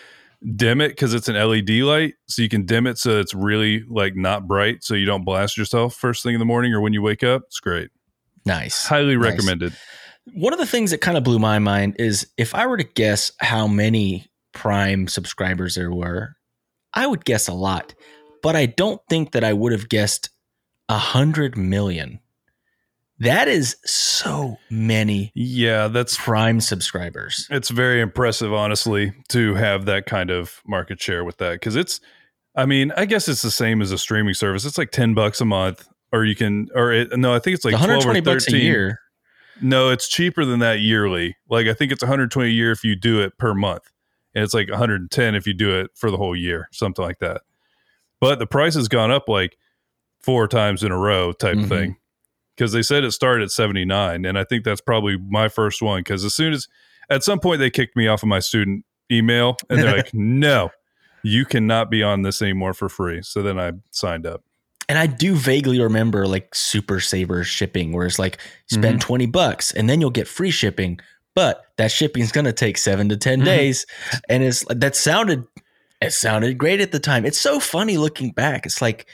dim 0.57 0.81
it 0.81 0.88
because 0.88 1.15
it's 1.15 1.29
an 1.29 1.37
LED 1.37 1.71
light, 1.83 2.15
so 2.27 2.43
you 2.43 2.49
can 2.49 2.65
dim 2.67 2.87
it 2.87 2.99
so 2.99 3.21
it's 3.21 3.35
really 3.35 3.85
like 3.88 4.17
not 4.17 4.49
bright, 4.49 4.83
so 4.83 4.95
you 4.95 5.07
don't 5.07 5.25
blast 5.25 5.57
yourself 5.57 5.95
first 5.95 6.23
thing 6.23 6.35
in 6.35 6.41
the 6.41 6.45
morning 6.45 6.73
or 6.73 6.81
when 6.81 6.93
you 6.93 7.03
wake 7.03 7.23
up. 7.23 7.43
It's 7.47 7.61
great. 7.61 7.91
Nice. 8.45 8.87
Highly 8.87 9.17
Nice. 9.17 9.79
One 10.26 10.52
of 10.52 10.59
the 10.59 10.67
things 10.67 10.93
that 10.93 10.99
kind 10.99 11.17
of 11.17 11.25
blew 11.25 11.38
my 11.38 11.59
mind 11.59 11.97
is 11.99 12.29
if 12.37 12.55
I 12.55 12.67
were 12.67 12.76
to 12.76 12.85
guess 12.85 13.33
how 13.38 13.67
many 13.67 14.31
Prime 14.52 15.09
subscribers 15.09 15.75
there 15.75 15.91
were, 15.91 16.37
I 16.95 17.07
would 17.07 17.25
guess 17.25 17.49
a 17.49 17.55
lot, 17.55 17.95
but 18.43 18.55
I 18.55 18.67
don't 18.67 19.00
think 19.09 19.33
that 19.33 19.45
I 19.45 19.52
would 19.52 19.73
have 19.73 19.88
guessed 19.88 20.31
a 20.88 20.99
hundred 20.99 21.57
million. 21.57 22.21
That 23.19 23.47
is 23.47 23.76
so 23.85 24.59
many 24.69 25.31
Yeah, 25.35 25.87
that's 25.88 26.17
Prime 26.17 26.61
subscribers. 26.61 27.47
it's 27.50 27.71
very 27.71 28.00
impressive, 28.00 28.52
honestly, 28.52 29.12
to 29.29 29.55
have 29.55 29.85
that 29.87 30.07
kind 30.07 30.31
of 30.31 30.61
market 30.67 31.00
share 31.00 31.25
with 31.25 31.38
that 31.38 31.52
because 31.55 31.76
it's. 31.76 32.00
I 32.55 32.67
mean, 32.67 32.93
I 32.97 33.07
guess 33.07 33.29
it's 33.29 33.41
the 33.41 33.50
same 33.50 33.81
as 33.81 33.93
a 33.93 33.99
streaming 33.99 34.35
service. 34.35 34.67
It's 34.67 34.76
like 34.76 34.91
ten 34.91 35.14
bucks 35.14 35.41
a 35.41 35.45
month, 35.47 35.88
or 36.12 36.25
you 36.25 36.35
can, 36.35 36.69
or 36.75 36.93
it, 36.93 37.17
no, 37.17 37.33
I 37.33 37.38
think 37.38 37.55
it's 37.55 37.64
like 37.64 37.75
It's 37.75 37.83
twelve 37.83 38.05
or 38.05 38.09
120 38.09 38.21
bucks 38.21 38.52
a 38.52 38.59
year. 38.59 38.99
No, 39.61 39.91
it's 39.91 40.09
cheaper 40.09 40.45
than 40.45 40.61
that 40.61 40.81
yearly. 40.81 41.37
Like 41.49 41.67
I 41.67 41.75
think 41.75 41.93
it's 41.93 42.03
120 42.03 42.49
a 42.49 42.53
year 42.53 42.73
if 42.73 42.85
you 42.85 42.97
do 42.97 43.21
it 43.21 43.37
per 43.39 43.55
month, 43.55 43.91
and 44.35 44.43
it's 44.43 44.55
like 44.55 44.71
110 44.71 45.35
if 45.35 45.47
you 45.47 45.53
do 45.55 45.79
it 45.79 45.91
for 45.95 46.11
the 46.11 46.17
whole 46.17 46.35
year, 46.37 46.69
something 46.73 47.05
like 47.05 47.19
that. 47.19 47.43
But 48.21 48.39
the 48.39 48.47
price 48.47 48.75
has 48.75 48.89
gone 48.89 49.11
up 49.11 49.29
like 49.29 49.57
four 50.21 50.47
times 50.49 50.83
in 50.83 50.93
a 50.93 50.99
row, 50.99 51.33
type 51.33 51.57
Mhm. 51.59 51.69
thing. 51.69 51.97
Because 52.57 52.73
they 52.73 52.83
said 52.83 53.03
it 53.03 53.13
started 53.13 53.45
at 53.45 53.51
79, 53.51 54.25
and 54.27 54.39
I 54.39 54.45
think 54.45 54.63
that's 54.65 54.81
probably 54.81 55.17
my 55.17 55.49
first 55.49 55.81
one. 55.83 56.01
Because 56.01 56.25
as 56.25 56.35
soon 56.35 56.53
as 56.53 56.69
at 57.11 57.25
some 57.25 57.41
point 57.41 57.59
they 57.61 57.71
kicked 57.71 57.97
me 57.97 58.07
off 58.07 58.23
of 58.23 58.29
my 58.29 58.39
student 58.41 58.85
email, 59.11 59.57
and 59.71 59.79
they're 59.81 59.97
like, 59.97 60.13
"No, 60.15 60.71
you 61.23 61.45
cannot 61.45 61.91
be 61.91 62.03
on 62.03 62.23
this 62.23 62.41
anymore 62.43 62.75
for 62.75 62.89
free." 62.89 63.23
So 63.23 63.43
then 63.43 63.59
I 63.59 63.73
signed 63.91 64.27
up. 64.27 64.45
And 64.89 64.99
I 64.99 65.07
do 65.07 65.35
vaguely 65.35 65.81
remember 65.81 66.27
like 66.27 66.55
Super 66.55 67.01
Saver 67.01 67.45
shipping, 67.45 67.93
where 67.93 68.07
it's 68.07 68.19
like 68.19 68.39
spend 68.67 68.99
Mm-hmm. 69.01 69.07
20 69.07 69.27
bucks 69.27 69.73
and 69.73 69.89
then 69.89 70.01
you'll 70.01 70.11
get 70.11 70.29
free 70.29 70.51
shipping. 70.51 70.99
But 71.35 71.65
that 71.79 71.91
shipping 71.91 72.23
is 72.23 72.33
going 72.33 72.45
to 72.45 72.53
take 72.53 72.77
seven 72.77 73.09
to 73.09 73.17
10 73.17 73.41
Mhm. 73.41 73.45
days. 73.45 73.87
And 74.29 74.43
it's 74.43 74.65
that 74.69 74.95
sounded, 74.97 75.45
it 76.01 76.12
sounded 76.12 76.59
great 76.59 76.81
at 76.81 76.93
the 76.93 77.01
time. 77.01 77.25
It's 77.25 77.39
so 77.41 77.59
funny 77.61 77.97
looking 77.97 78.33
back. 78.33 78.67
It's 78.67 78.83
like 78.83 79.07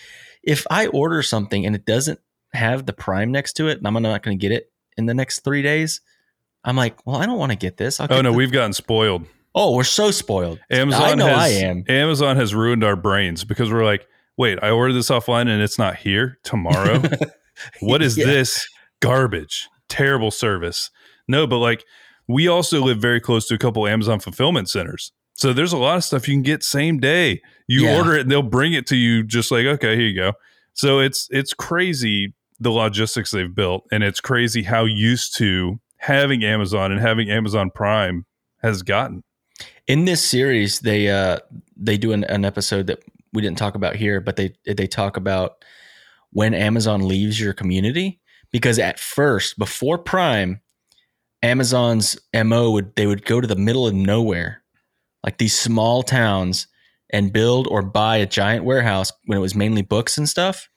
if 0.42 0.66
I 0.70 0.87
order 0.88 1.22
something 1.22 1.64
and 1.66 1.76
it 1.76 1.84
doesn't 1.84 2.18
have 2.54 2.87
the 2.87 2.92
prime 2.92 3.30
next 3.30 3.52
to 3.54 3.68
it 3.68 3.78
and 3.78 3.87
I'm 3.87 4.02
not 4.02 4.22
going 4.22 4.38
to 4.38 4.40
get 4.40 4.52
it 4.52 4.72
in 4.96 5.06
the 5.06 5.14
next 5.14 5.40
three 5.40 5.62
days, 5.62 6.00
I'm 6.64 6.76
like, 6.76 7.06
well, 7.06 7.16
I 7.16 7.26
don't 7.26 7.38
want 7.38 7.52
to 7.52 7.58
get 7.58 7.76
this. 7.76 8.00
I'll 8.00 8.06
Oh 8.10 8.16
get 8.16 8.22
no, 8.22 8.32
the- 8.32 8.37
we've 8.38 8.50
gotten 8.52 8.72
spoiled. 8.72 9.26
oh, 9.54 9.75
we're 9.76 9.84
so 9.84 10.10
spoiled. 10.10 10.58
Amazon 10.70 11.02
I 11.02 11.14
know 11.14 11.26
has, 11.26 11.38
I 11.38 11.48
am. 11.66 11.84
Amazon 11.88 12.37
has 12.37 12.54
ruined 12.54 12.82
our 12.82 12.96
brains 12.96 13.44
because 13.44 13.70
we're 13.70 13.84
like, 13.84 14.06
wait, 14.38 14.59
I 14.62 14.71
ordered 14.71 14.95
this 14.95 15.11
offline 15.11 15.49
and 15.49 15.61
it's 15.61 15.78
not 15.78 15.97
here 15.97 16.38
tomorrow. 16.45 17.02
What 17.80 18.02
is 18.02 18.16
Yeah. 18.16 18.26
this 18.26 18.68
garbage? 19.00 19.68
Terrible 19.88 20.30
service. 20.30 20.90
No, 21.26 21.45
but 21.47 21.59
like 21.59 21.85
we 22.28 22.47
also 22.47 22.80
live 22.83 22.99
very 23.00 23.21
close 23.21 23.49
to 23.49 23.54
a 23.54 23.59
couple 23.59 23.85
Amazon 23.87 24.21
fulfillment 24.21 24.68
centers. 24.71 25.11
So 25.35 25.52
there's 25.52 25.73
a 25.73 25.76
lot 25.78 25.97
of 25.97 26.04
stuff 26.04 26.28
you 26.28 26.35
can 26.35 26.42
get 26.42 26.62
same 26.62 26.99
day. 27.00 27.42
You 27.66 27.85
Yeah. 27.87 27.97
order 27.97 28.14
it 28.14 28.21
and 28.23 28.30
they'll 28.30 28.42
bring 28.42 28.75
it 28.75 28.87
to 28.88 28.97
you 28.97 29.25
just 29.25 29.50
like, 29.50 29.66
okay, 29.66 29.97
here 29.97 30.07
you 30.07 30.14
go. 30.16 30.33
So 30.73 31.00
it's 31.00 31.26
it's 31.33 31.52
crazy 31.52 32.33
the 32.61 32.71
logistics 32.71 33.33
they've 33.33 33.52
built 33.54 33.85
and 33.90 34.04
it's 34.04 34.21
crazy 34.21 34.62
how 34.62 34.85
used 34.85 35.37
to 35.38 35.80
having 35.97 36.45
Amazon 36.45 36.92
and 36.92 37.00
having 37.00 37.28
Amazon 37.28 37.71
Prime 37.75 38.25
has 38.62 38.83
gotten. 38.83 39.25
in 39.88 40.04
this 40.04 40.23
series 40.25 40.78
they 40.80 41.11
uh 41.11 41.38
they 41.76 41.97
do 41.99 42.12
an, 42.12 42.23
an 42.25 42.45
episode 42.45 42.87
that 42.87 43.00
we 43.32 43.42
didn't 43.42 43.58
talk 43.58 43.75
about 43.75 43.97
here 43.97 44.20
but 44.20 44.37
they 44.37 44.52
they 44.66 44.87
talk 44.87 45.16
about 45.16 45.64
when 46.30 46.54
amazon 46.54 47.06
leaves 47.06 47.40
your 47.40 47.52
community 47.52 48.20
because 48.50 48.78
at 48.78 48.99
first 48.99 49.58
before 49.58 49.99
prime 49.99 50.61
amazon's 51.42 52.18
mo 52.35 52.70
would 52.70 52.94
they 52.97 53.06
would 53.06 53.25
go 53.25 53.40
to 53.40 53.47
the 53.47 53.56
middle 53.56 53.87
of 53.87 53.94
nowhere 53.94 54.62
like 55.23 55.37
these 55.37 55.58
small 55.58 56.02
towns 56.02 56.66
and 57.11 57.32
build 57.32 57.66
or 57.68 57.82
buy 57.82 58.16
a 58.16 58.26
giant 58.26 58.64
warehouse 58.64 59.12
when 59.26 59.37
it 59.37 59.42
was 59.42 59.54
mainly 59.54 59.82
books 59.82 60.16
and 60.16 60.26
stuff. 60.26 60.70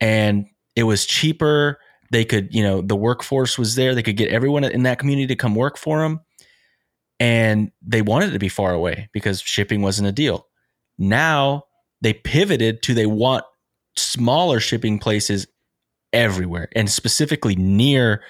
And 0.00 0.46
it 0.74 0.82
was 0.82 1.06
cheaper. 1.06 1.78
They 2.10 2.24
could 2.24 2.52
you 2.52 2.62
know 2.64 2.80
the 2.80 2.96
workforce 2.96 3.56
was 3.56 3.76
there. 3.76 3.94
They 3.94 4.02
could 4.02 4.16
get 4.16 4.30
everyone 4.30 4.64
in 4.64 4.82
that 4.84 4.98
community 4.98 5.28
to 5.28 5.36
come 5.36 5.54
work 5.54 5.76
for 5.78 6.00
them 6.00 6.20
and 7.20 7.70
they 7.80 8.02
wanted 8.02 8.32
to 8.32 8.38
be 8.40 8.48
far 8.48 8.72
away 8.72 9.08
because 9.12 9.40
shipping 9.40 9.82
wasn't 9.82 10.08
a 10.08 10.12
deal. 10.12 10.47
Now 10.98 11.64
they 12.00 12.12
pivoted 12.12 12.82
to 12.82 12.94
they 12.94 13.06
want 13.06 13.44
smaller 13.96 14.60
shipping 14.60 14.98
places 14.98 15.46
everywhere 16.12 16.68
and 16.74 16.90
specifically 16.90 17.56
near 17.56 18.22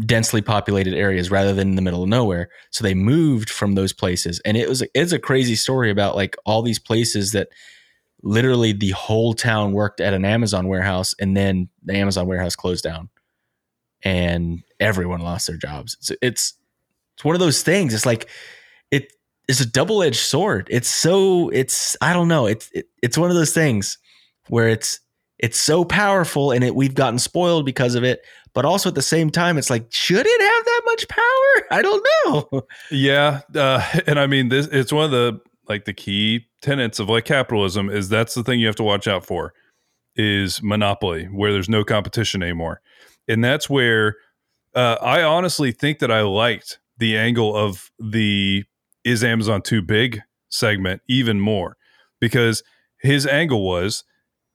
densely 0.00 0.40
populated 0.40 0.94
areas 0.94 1.30
rather 1.30 1.52
than 1.52 1.70
in 1.70 1.74
the 1.74 1.82
middle 1.82 2.02
of 2.02 2.08
nowhere. 2.08 2.50
So 2.70 2.84
they 2.84 2.94
moved 2.94 3.50
from 3.50 3.74
those 3.74 3.92
places 3.92 4.40
and 4.44 4.56
it 4.56 4.68
was 4.68 4.82
it's 4.94 5.12
a 5.12 5.18
crazy 5.18 5.56
story 5.56 5.90
about 5.90 6.14
like 6.14 6.36
all 6.46 6.62
these 6.62 6.78
places 6.78 7.32
that 7.32 7.48
literally 8.22 8.72
the 8.72 8.90
whole 8.90 9.34
town 9.34 9.72
worked 9.72 10.00
at 10.00 10.14
an 10.14 10.24
Amazon 10.24 10.68
warehouse 10.68 11.14
and 11.20 11.36
then 11.36 11.68
the 11.84 11.94
Amazon 11.94 12.26
warehouse 12.26 12.56
closed 12.56 12.84
down 12.84 13.08
and 14.02 14.62
everyone 14.78 15.20
lost 15.20 15.48
their 15.48 15.56
jobs. 15.56 15.96
It's 16.00 16.12
it's 16.22 16.54
it's 17.16 17.24
one 17.24 17.34
of 17.34 17.40
those 17.40 17.62
things. 17.62 17.94
It's 17.94 18.06
like 18.06 18.28
it 18.90 19.12
is 19.48 19.60
a 19.60 19.66
double 19.66 20.02
edged 20.02 20.16
sword. 20.20 20.68
It's 20.70 20.88
so 20.88 21.48
it's 21.48 21.96
I 22.00 22.12
don't 22.12 22.28
know. 22.28 22.46
It's 22.46 22.70
it, 22.72 22.86
it's 23.02 23.18
one 23.18 23.30
of 23.30 23.36
those 23.36 23.52
things 23.52 23.98
where 24.48 24.68
it's 24.68 25.00
it's 25.38 25.58
so 25.58 25.84
powerful 25.84 26.52
and 26.52 26.62
it 26.62 26.74
we've 26.74 26.94
gotten 26.94 27.18
spoiled 27.18 27.64
because 27.64 27.94
of 27.94 28.04
it. 28.04 28.20
But 28.54 28.64
also 28.64 28.88
at 28.88 28.94
the 28.94 29.02
same 29.02 29.30
time, 29.30 29.56
it's 29.58 29.70
like 29.70 29.86
should 29.90 30.26
it 30.26 30.40
have 30.40 30.64
that 30.64 30.82
much 30.84 31.08
power? 31.08 31.66
I 31.70 31.82
don't 31.82 32.06
know. 32.24 32.62
Yeah, 32.90 33.40
uh, 33.54 33.84
and 34.06 34.20
I 34.20 34.26
mean 34.26 34.48
this. 34.48 34.66
It's 34.66 34.92
one 34.92 35.04
of 35.04 35.10
the 35.10 35.40
like 35.68 35.84
the 35.84 35.94
key 35.94 36.46
tenets 36.60 36.98
of 36.98 37.08
like 37.08 37.24
capitalism 37.24 37.90
is 37.90 38.08
that's 38.08 38.34
the 38.34 38.42
thing 38.42 38.60
you 38.60 38.66
have 38.66 38.76
to 38.76 38.82
watch 38.82 39.06
out 39.06 39.24
for 39.24 39.54
is 40.16 40.62
monopoly 40.62 41.26
where 41.26 41.52
there's 41.52 41.68
no 41.68 41.84
competition 41.84 42.42
anymore, 42.42 42.80
and 43.28 43.44
that's 43.44 43.70
where 43.70 44.16
uh, 44.74 44.96
I 45.00 45.22
honestly 45.22 45.72
think 45.72 46.00
that 46.00 46.10
I 46.10 46.22
liked 46.22 46.80
the 46.98 47.16
angle 47.16 47.54
of 47.54 47.90
the 48.00 48.64
is 49.04 49.22
Amazon 49.24 49.62
too 49.62 49.82
big 49.82 50.20
segment 50.50 51.02
even 51.08 51.40
more 51.40 51.76
because 52.20 52.62
his 53.00 53.26
angle 53.26 53.64
was 53.66 54.04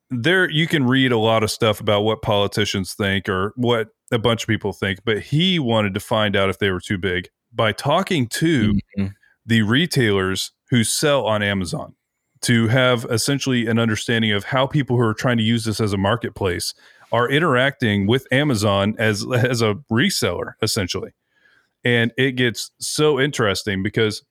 there 0.10 0.50
you 0.50 0.68
can 0.68 0.86
read 0.86 1.12
a 1.12 1.18
lot 1.18 1.44
of 1.44 1.52
stuff 1.52 1.80
about 1.80 2.02
what 2.02 2.22
politicians 2.22 2.94
think 2.94 3.30
or 3.30 3.54
what 3.56 3.90
a 4.12 4.20
bunch 4.20 4.44
of 4.44 4.48
people 4.48 4.74
think 4.74 5.00
but 5.06 5.20
he 5.20 5.60
wanted 5.60 5.94
to 5.94 6.00
find 6.00 6.36
out 6.36 6.50
if 6.50 6.60
they 6.60 6.70
were 6.72 6.80
too 6.80 6.98
big 6.98 7.30
by 7.54 7.72
talking 7.72 8.28
to 8.28 8.74
Mhm. 8.98 9.14
the 9.46 9.62
retailers 9.62 10.52
who 10.70 10.84
sell 10.84 11.26
on 11.26 11.42
Amazon 11.44 11.96
to 12.42 12.68
have 12.68 13.06
essentially 13.10 13.68
an 13.68 13.78
understanding 13.80 14.32
of 14.32 14.44
how 14.46 14.66
people 14.68 14.98
who 14.98 15.04
are 15.04 15.14
trying 15.14 15.38
to 15.38 15.44
use 15.44 15.64
this 15.66 15.80
as 15.80 15.94
a 15.94 15.98
marketplace 15.98 16.74
are 17.12 17.30
interacting 17.30 18.08
with 18.08 18.26
Amazon 18.32 18.96
as 18.98 19.26
as 19.32 19.62
a 19.62 19.76
reseller 19.92 20.54
essentially. 20.62 21.12
And 21.86 22.12
it 22.18 22.32
gets 22.32 22.72
so 22.80 23.20
interesting 23.20 23.84
because 23.84 24.24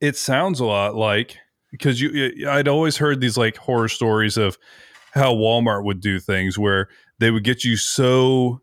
it 0.00 0.16
sounds 0.16 0.60
a 0.60 0.64
lot 0.64 0.94
like 0.94 1.36
because 1.70 2.00
you 2.00 2.48
I'd 2.48 2.68
always 2.68 2.96
heard 2.96 3.20
these 3.20 3.36
like 3.36 3.56
horror 3.56 3.88
stories 3.88 4.36
of 4.36 4.58
how 5.12 5.34
Walmart 5.34 5.84
would 5.84 6.00
do 6.00 6.20
things 6.20 6.58
where 6.58 6.88
they 7.18 7.30
would 7.30 7.44
get 7.44 7.64
you 7.64 7.76
so 7.76 8.60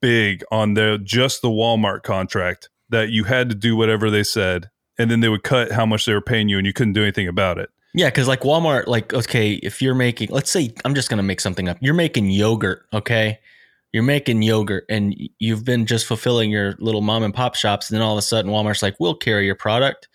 big 0.00 0.42
on 0.50 0.74
the 0.74 1.00
just 1.02 1.42
the 1.42 1.48
Walmart 1.48 2.02
contract 2.02 2.68
that 2.90 3.10
you 3.10 3.24
had 3.24 3.48
to 3.48 3.54
do 3.54 3.76
whatever 3.76 4.10
they 4.10 4.22
said 4.22 4.70
and 4.98 5.10
then 5.10 5.20
they 5.20 5.28
would 5.28 5.44
cut 5.44 5.72
how 5.72 5.86
much 5.86 6.04
they 6.04 6.12
were 6.12 6.20
paying 6.20 6.48
you 6.48 6.58
and 6.58 6.66
you 6.66 6.72
couldn't 6.72 6.92
do 6.92 7.02
anything 7.02 7.28
about 7.28 7.58
it. 7.58 7.70
Yeah, 7.94 8.08
because 8.08 8.28
like 8.28 8.40
Walmart, 8.40 8.86
like 8.86 9.14
okay, 9.14 9.54
if 9.54 9.80
you're 9.80 9.94
making, 9.94 10.28
let's 10.30 10.50
say 10.50 10.74
I'm 10.84 10.94
just 10.94 11.08
gonna 11.08 11.22
make 11.22 11.40
something 11.40 11.68
up. 11.68 11.78
You're 11.80 11.94
making 11.94 12.30
yogurt, 12.30 12.82
okay? 12.92 13.38
You're 13.92 14.02
making 14.02 14.42
yogurt, 14.42 14.84
and 14.90 15.16
you've 15.38 15.64
been 15.64 15.86
just 15.86 16.04
fulfilling 16.04 16.50
your 16.50 16.74
little 16.78 17.00
mom 17.00 17.22
and 17.22 17.32
pop 17.32 17.54
shops, 17.54 17.88
and 17.88 17.96
then 17.96 18.02
all 18.02 18.12
of 18.12 18.18
a 18.18 18.22
sudden 18.22 18.50
Walmart's 18.50 18.82
like, 18.82 18.96
"We'll 19.00 19.14
carry 19.14 19.46
your 19.46 19.54
product." 19.54 20.08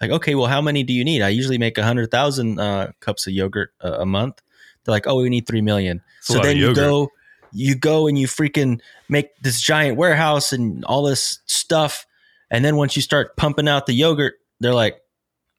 Like, 0.00 0.10
okay, 0.10 0.34
well, 0.34 0.46
how 0.46 0.60
many 0.62 0.82
do 0.82 0.92
you 0.92 1.04
need? 1.04 1.22
I 1.22 1.28
usually 1.28 1.58
make 1.58 1.76
a 1.78 1.84
hundred 1.84 2.10
thousand 2.10 2.58
uh, 2.58 2.92
cups 3.00 3.26
of 3.26 3.32
yogurt 3.32 3.72
a, 3.80 4.00
a 4.00 4.06
month. 4.06 4.40
They're 4.84 4.92
like, 4.92 5.06
"Oh, 5.06 5.20
we 5.20 5.28
need 5.28 5.46
three 5.46 5.60
million. 5.60 5.98
A 5.98 6.22
So 6.22 6.38
then 6.38 6.56
you 6.56 6.74
go, 6.74 7.08
you 7.52 7.74
go 7.74 8.06
and 8.06 8.18
you 8.18 8.26
freaking 8.26 8.80
make 9.08 9.36
this 9.42 9.60
giant 9.60 9.98
warehouse 9.98 10.52
and 10.52 10.84
all 10.86 11.02
this 11.02 11.40
stuff, 11.46 12.06
and 12.50 12.64
then 12.64 12.76
once 12.76 12.96
you 12.96 13.02
start 13.02 13.36
pumping 13.36 13.68
out 13.68 13.86
the 13.86 13.92
yogurt, 13.92 14.34
they're 14.60 14.74
like, 14.74 15.00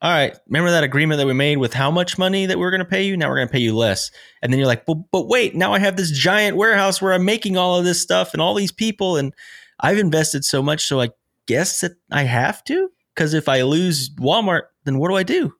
all 0.02 0.10
right, 0.10 0.36
remember 0.48 0.72
that 0.72 0.82
agreement 0.82 1.18
that 1.18 1.28
we 1.28 1.32
made 1.32 1.58
with 1.58 1.72
how 1.72 1.88
much 1.88 2.18
money 2.18 2.46
that 2.46 2.58
we 2.58 2.64
are 2.64 2.72
going 2.72 2.80
to 2.80 2.84
pay 2.84 3.04
you? 3.04 3.16
Now 3.16 3.28
we're 3.28 3.36
going 3.36 3.46
to 3.46 3.52
pay 3.52 3.60
you 3.60 3.76
less. 3.76 4.10
And 4.42 4.52
then 4.52 4.58
you're 4.58 4.66
like, 4.66 4.84
but, 4.84 4.96
but 5.12 5.28
wait, 5.28 5.54
now 5.54 5.72
I 5.74 5.78
have 5.78 5.96
this 5.96 6.10
giant 6.10 6.56
warehouse 6.56 7.00
where 7.00 7.12
I'm 7.12 7.24
making 7.24 7.56
all 7.56 7.78
of 7.78 7.84
this 7.84 8.02
stuff 8.02 8.32
and 8.32 8.42
all 8.42 8.54
these 8.54 8.72
people, 8.72 9.16
and 9.16 9.32
I've 9.78 9.98
invested 9.98 10.44
so 10.44 10.60
much. 10.60 10.86
So 10.86 11.00
I 11.00 11.10
guess 11.46 11.82
that 11.82 11.92
I 12.10 12.24
have 12.24 12.64
to, 12.64 12.90
because 13.14 13.34
if 13.34 13.48
I 13.48 13.62
lose 13.62 14.10
Walmart, 14.16 14.62
then 14.84 14.98
what 14.98 15.08
do 15.08 15.16
I 15.16 15.22
do? 15.22 15.54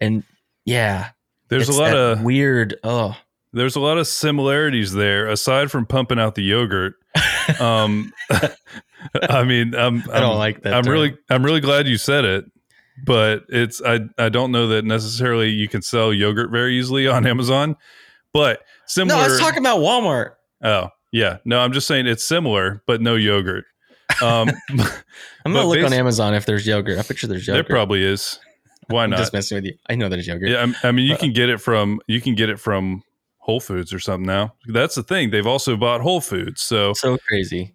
And 0.00 0.22
yeah, 0.64 1.10
There's 1.48 1.68
a 1.68 1.72
lot 1.80 1.96
of 1.96 2.22
weird. 2.22 2.76
Oh, 2.84 3.16
there's 3.52 3.76
a 3.76 3.80
lot 3.80 3.98
of 3.98 4.06
similarities 4.08 4.92
there 4.92 5.28
aside 5.28 5.70
from 5.70 5.86
pumping 5.86 6.18
out 6.18 6.34
the 6.34 6.42
yogurt. 6.42 6.94
Um 7.60 8.12
I 9.28 9.44
mean, 9.44 9.74
I'm, 9.74 9.98
I 10.10 10.20
don't 10.20 10.30
I'm- 10.30 10.38
like 10.38 10.62
that. 10.62 10.74
I'm 10.74 10.84
term. 10.84 10.92
really 10.92 11.16
I'm 11.30 11.44
really 11.44 11.60
glad 11.60 11.86
you 11.86 11.96
said 11.98 12.24
it, 12.24 12.44
but 13.04 13.44
it's 13.48 13.80
I 13.82 14.00
I 14.18 14.28
don't 14.28 14.50
know 14.50 14.66
that 14.68 14.84
necessarily 14.84 15.50
you 15.50 15.68
can 15.68 15.82
sell 15.82 16.12
yogurt 16.12 16.50
very 16.50 16.78
easily 16.78 17.06
on 17.06 17.26
Amazon, 17.26 17.76
but 18.32 18.62
similar. 18.86 19.18
no. 19.20 19.24
I 19.24 19.28
was 19.28 19.38
talking 19.38 19.58
about 19.60 19.78
Walmart. 19.80 20.32
oh 20.62 20.88
yeah, 21.12 21.36
no, 21.44 21.60
I'm 21.60 21.72
just 21.72 21.86
saying 21.86 22.06
it's 22.08 22.24
similar, 22.26 22.82
but 22.86 23.00
no 23.00 23.14
yogurt. 23.14 23.66
Um, 24.22 24.50
I'm 25.44 25.52
gonna 25.52 25.66
look 25.66 25.84
on 25.84 25.92
Amazon 25.92 26.34
if 26.34 26.46
there's 26.46 26.66
yogurt. 26.66 26.98
I 26.98 27.02
picture 27.02 27.26
there's 27.26 27.46
yogurt. 27.46 27.66
there 27.66 27.76
probably 27.76 28.02
is. 28.04 28.38
Why 28.88 29.04
I'm 29.04 29.10
not? 29.10 29.18
just 29.18 29.32
messing 29.32 29.56
with 29.56 29.64
you. 29.64 29.74
I 29.88 29.94
know 29.94 30.08
there's 30.08 30.26
yogurt. 30.26 30.48
Yeah, 30.50 30.58
I'm- 30.58 30.76
I 30.82 30.92
mean, 30.92 31.06
you 31.06 31.14
Uh, 31.14 31.18
can 31.18 31.32
get 31.32 31.48
it 31.48 31.58
from 31.60 32.00
you 32.06 32.20
can 32.20 32.34
get 32.34 32.48
it 32.50 32.60
from 32.60 33.02
Whole 33.38 33.60
Foods 33.60 33.92
or 33.92 33.98
something 33.98 34.26
now. 34.26 34.54
That's 34.66 34.94
the 34.94 35.02
thing. 35.02 35.30
They've 35.30 35.46
also 35.46 35.76
bought 35.76 36.00
Whole 36.00 36.20
Foods, 36.20 36.60
so 36.62 36.92
So 36.94 37.16
crazy. 37.28 37.74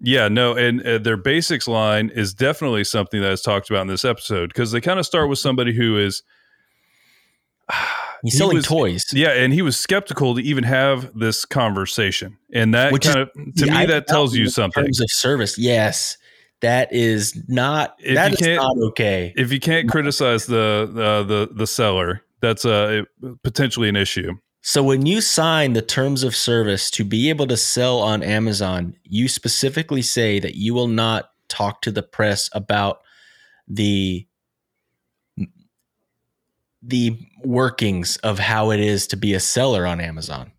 Yeah, 0.00 0.28
no, 0.28 0.54
and 0.56 0.82
uh, 0.86 0.98
their 0.98 1.16
basics 1.16 1.66
line 1.68 2.10
is 2.14 2.34
definitely 2.34 2.84
something 2.84 3.20
that 3.22 3.32
is 3.32 3.40
talked 3.42 3.70
about 3.70 3.82
in 3.82 3.86
this 3.88 4.04
episode 4.04 4.48
because 4.48 4.72
they 4.72 4.80
kind 4.80 4.98
of 4.98 5.06
start 5.06 5.28
with 5.30 5.38
somebody 5.38 5.72
who 5.74 5.96
is, 5.98 6.22
He's 8.24 8.32
He 8.32 8.38
selling 8.38 8.56
was- 8.56 8.66
toys. 8.66 9.04
yeah, 9.12 9.28
and 9.32 9.52
he 9.52 9.62
was 9.62 9.78
skeptical 9.78 10.34
to 10.34 10.40
even 10.42 10.64
have 10.64 11.16
this 11.16 11.44
conversation, 11.44 12.36
and 12.52 12.74
that 12.74 12.92
Which 12.92 13.04
kind 13.04 13.18
of 13.20 13.30
to 13.34 13.66
Yeah, 13.66 13.72
me 13.72 13.78
I 13.78 13.86
that 13.86 14.06
tells 14.08 14.34
you 14.34 14.48
something. 14.48 14.82
terms 14.82 15.00
of 15.00 15.08
service. 15.10 15.56
Yes, 15.58 16.16
that 16.62 16.92
is 16.92 17.40
not 17.48 17.94
If 18.00 18.14
that 18.14 18.30
you 18.30 18.34
is 18.34 18.40
can't- 18.40 18.62
not 18.62 18.76
okay. 18.88 19.32
If 19.36 19.52
you 19.52 19.60
can't 19.60 19.88
criticize 19.88 20.46
the 20.46 20.90
uh, 20.96 21.22
the 21.24 21.48
the 21.54 21.66
seller, 21.66 22.22
that's 22.40 22.64
uh, 22.64 23.02
potentially 23.42 23.88
an 23.88 23.96
issue. 23.96 24.32
So 24.62 24.82
when 24.82 25.04
you 25.04 25.20
sign 25.20 25.74
the 25.74 25.82
terms 25.82 26.22
of 26.22 26.34
service 26.34 26.90
to 26.92 27.04
be 27.04 27.28
able 27.28 27.46
to 27.48 27.56
sell 27.58 27.98
on 28.00 28.22
Amazon, 28.22 28.94
you 29.04 29.28
specifically 29.28 30.00
say 30.00 30.38
that 30.40 30.54
you 30.54 30.72
will 30.72 30.88
not 30.88 31.28
talk 31.48 31.82
to 31.82 31.90
the 31.90 32.02
press 32.02 32.48
about 32.54 33.00
the 33.68 34.26
the 36.86 37.18
workings 37.44 38.16
of 38.18 38.38
how 38.38 38.70
it 38.70 38.80
is 38.80 39.06
to 39.08 39.16
be 39.16 39.34
a 39.34 39.40
seller 39.40 39.86
on 39.86 40.00
Amazon, 40.00 40.52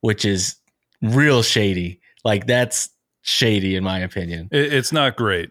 which 0.00 0.24
is 0.24 0.56
real 1.02 1.42
shady. 1.42 2.00
Like 2.24 2.46
that's 2.46 2.88
shady 3.22 3.76
in 3.76 3.84
my 3.84 3.98
opinion. 3.98 4.48
It's 4.50 4.92
not 4.92 5.16
great 5.16 5.50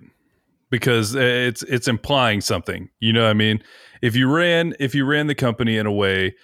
because 0.71 1.15
it's 1.15 1.63
it's 1.63 1.87
implying 1.87 2.41
something. 2.41 2.89
You 2.99 3.13
know, 3.13 3.23
what 3.23 3.29
I 3.29 3.33
mean, 3.33 3.61
if 4.01 4.15
you 4.15 4.33
ran 4.33 4.73
if 4.79 4.95
you 4.95 5.05
ran 5.05 5.27
the 5.27 5.35
company 5.35 5.77
in 5.77 5.85
a 5.85 5.91
way 5.91 6.35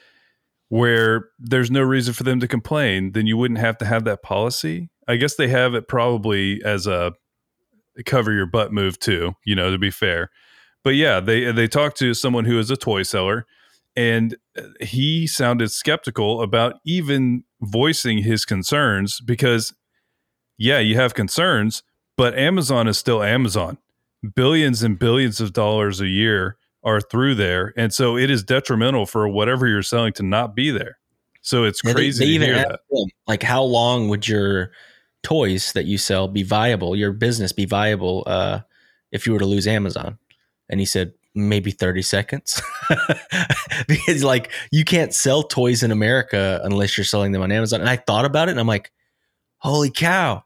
where 0.70 1.30
there's 1.40 1.70
no 1.72 1.82
reason 1.82 2.14
for 2.14 2.24
them 2.24 2.40
to 2.40 2.48
complain, 2.48 3.12
then 3.12 3.28
you 3.28 3.36
wouldn't 3.36 3.60
have 3.60 3.78
to 3.80 3.86
have 3.86 4.06
that 4.06 4.22
policy. 4.22 4.90
I 5.08 5.18
guess 5.18 5.36
they 5.36 5.50
have 5.50 5.74
it 5.74 5.88
probably 5.88 6.64
as 6.64 6.88
a 6.88 7.14
cover 8.06 8.32
your 8.32 8.46
butt 8.46 8.72
move 8.72 9.00
too, 9.00 9.34
you 9.46 9.56
know, 9.56 9.70
to 9.72 9.78
be 9.78 9.92
fair. 9.92 10.30
But 10.84 10.92
yeah, 10.92 11.20
they 11.20 11.52
they 11.52 11.68
talked 11.68 11.98
to 11.98 12.14
someone 12.14 12.46
who 12.46 12.58
is 12.60 12.72
a 12.72 12.78
toy 12.78 13.04
seller 13.04 13.46
and 13.95 14.36
he 14.79 15.27
sounded 15.27 15.71
skeptical 15.71 16.41
about 16.41 16.75
even 16.86 17.43
voicing 17.62 18.19
his 18.19 18.45
concerns 18.45 19.19
because 19.21 19.74
yeah, 20.57 20.79
you 20.79 20.95
have 20.95 21.13
concerns, 21.13 21.81
but 22.17 22.38
Amazon 22.38 22.88
is 22.88 22.98
still 22.98 23.24
Amazon. 23.24 23.77
Billions 24.36 24.83
and 24.83 25.00
billions 25.00 25.41
of 25.41 25.53
dollars 25.53 26.00
a 26.00 26.07
year 26.07 26.57
are 26.83 27.01
through 27.01 27.36
there, 27.36 27.74
and 27.75 27.91
so 27.93 28.15
it 28.17 28.29
is 28.29 28.43
detrimental 28.43 29.05
for 29.05 29.27
whatever 29.27 29.67
you're 29.67 29.81
selling 29.81 30.13
to 30.13 30.24
not 30.24 30.55
be 30.55 30.69
there. 30.71 30.98
So 31.41 31.63
it's 31.63 31.81
Yeah, 31.83 31.93
they- 31.93 31.95
crazy 31.95 32.19
they 32.25 32.29
to 32.29 32.36
even 32.36 32.48
hear 32.50 32.57
asked 32.57 32.69
that. 32.69 32.79
him, 32.91 33.10
like, 33.27 33.41
how 33.43 33.63
long 33.63 34.10
would 34.10 34.27
your 34.27 34.71
toys 35.24 35.71
that 35.74 35.86
you 35.86 35.98
sell 35.98 36.27
be 36.27 36.43
viable, 36.43 36.95
your 36.95 37.12
business 37.12 37.51
be 37.51 37.65
viable 37.65 38.24
uh, 38.27 38.60
if 39.12 39.25
you 39.25 39.33
were 39.33 39.39
to 39.39 39.45
lose 39.45 39.67
Amazon? 39.67 40.19
And 40.69 40.79
he 40.79 40.86
said, 40.86 41.13
maybe 41.34 41.72
30 41.72 42.02
seconds. 42.02 42.62
because, 43.88 44.24
like, 44.24 44.52
you 44.72 44.84
can't 44.84 45.14
sell 45.14 45.44
toys 45.44 45.84
in 45.84 45.92
America 45.92 46.60
unless 46.64 46.98
you're 46.98 47.06
selling 47.06 47.32
them 47.32 47.42
on 47.42 47.52
Amazon. 47.52 47.80
And 47.82 47.90
I 47.90 47.96
thought 47.98 48.26
about 48.26 48.48
it 48.48 48.52
and 48.52 48.60
I'm 48.60 48.68
like, 48.68 48.92
holy 49.58 49.90
cow. 49.92 50.44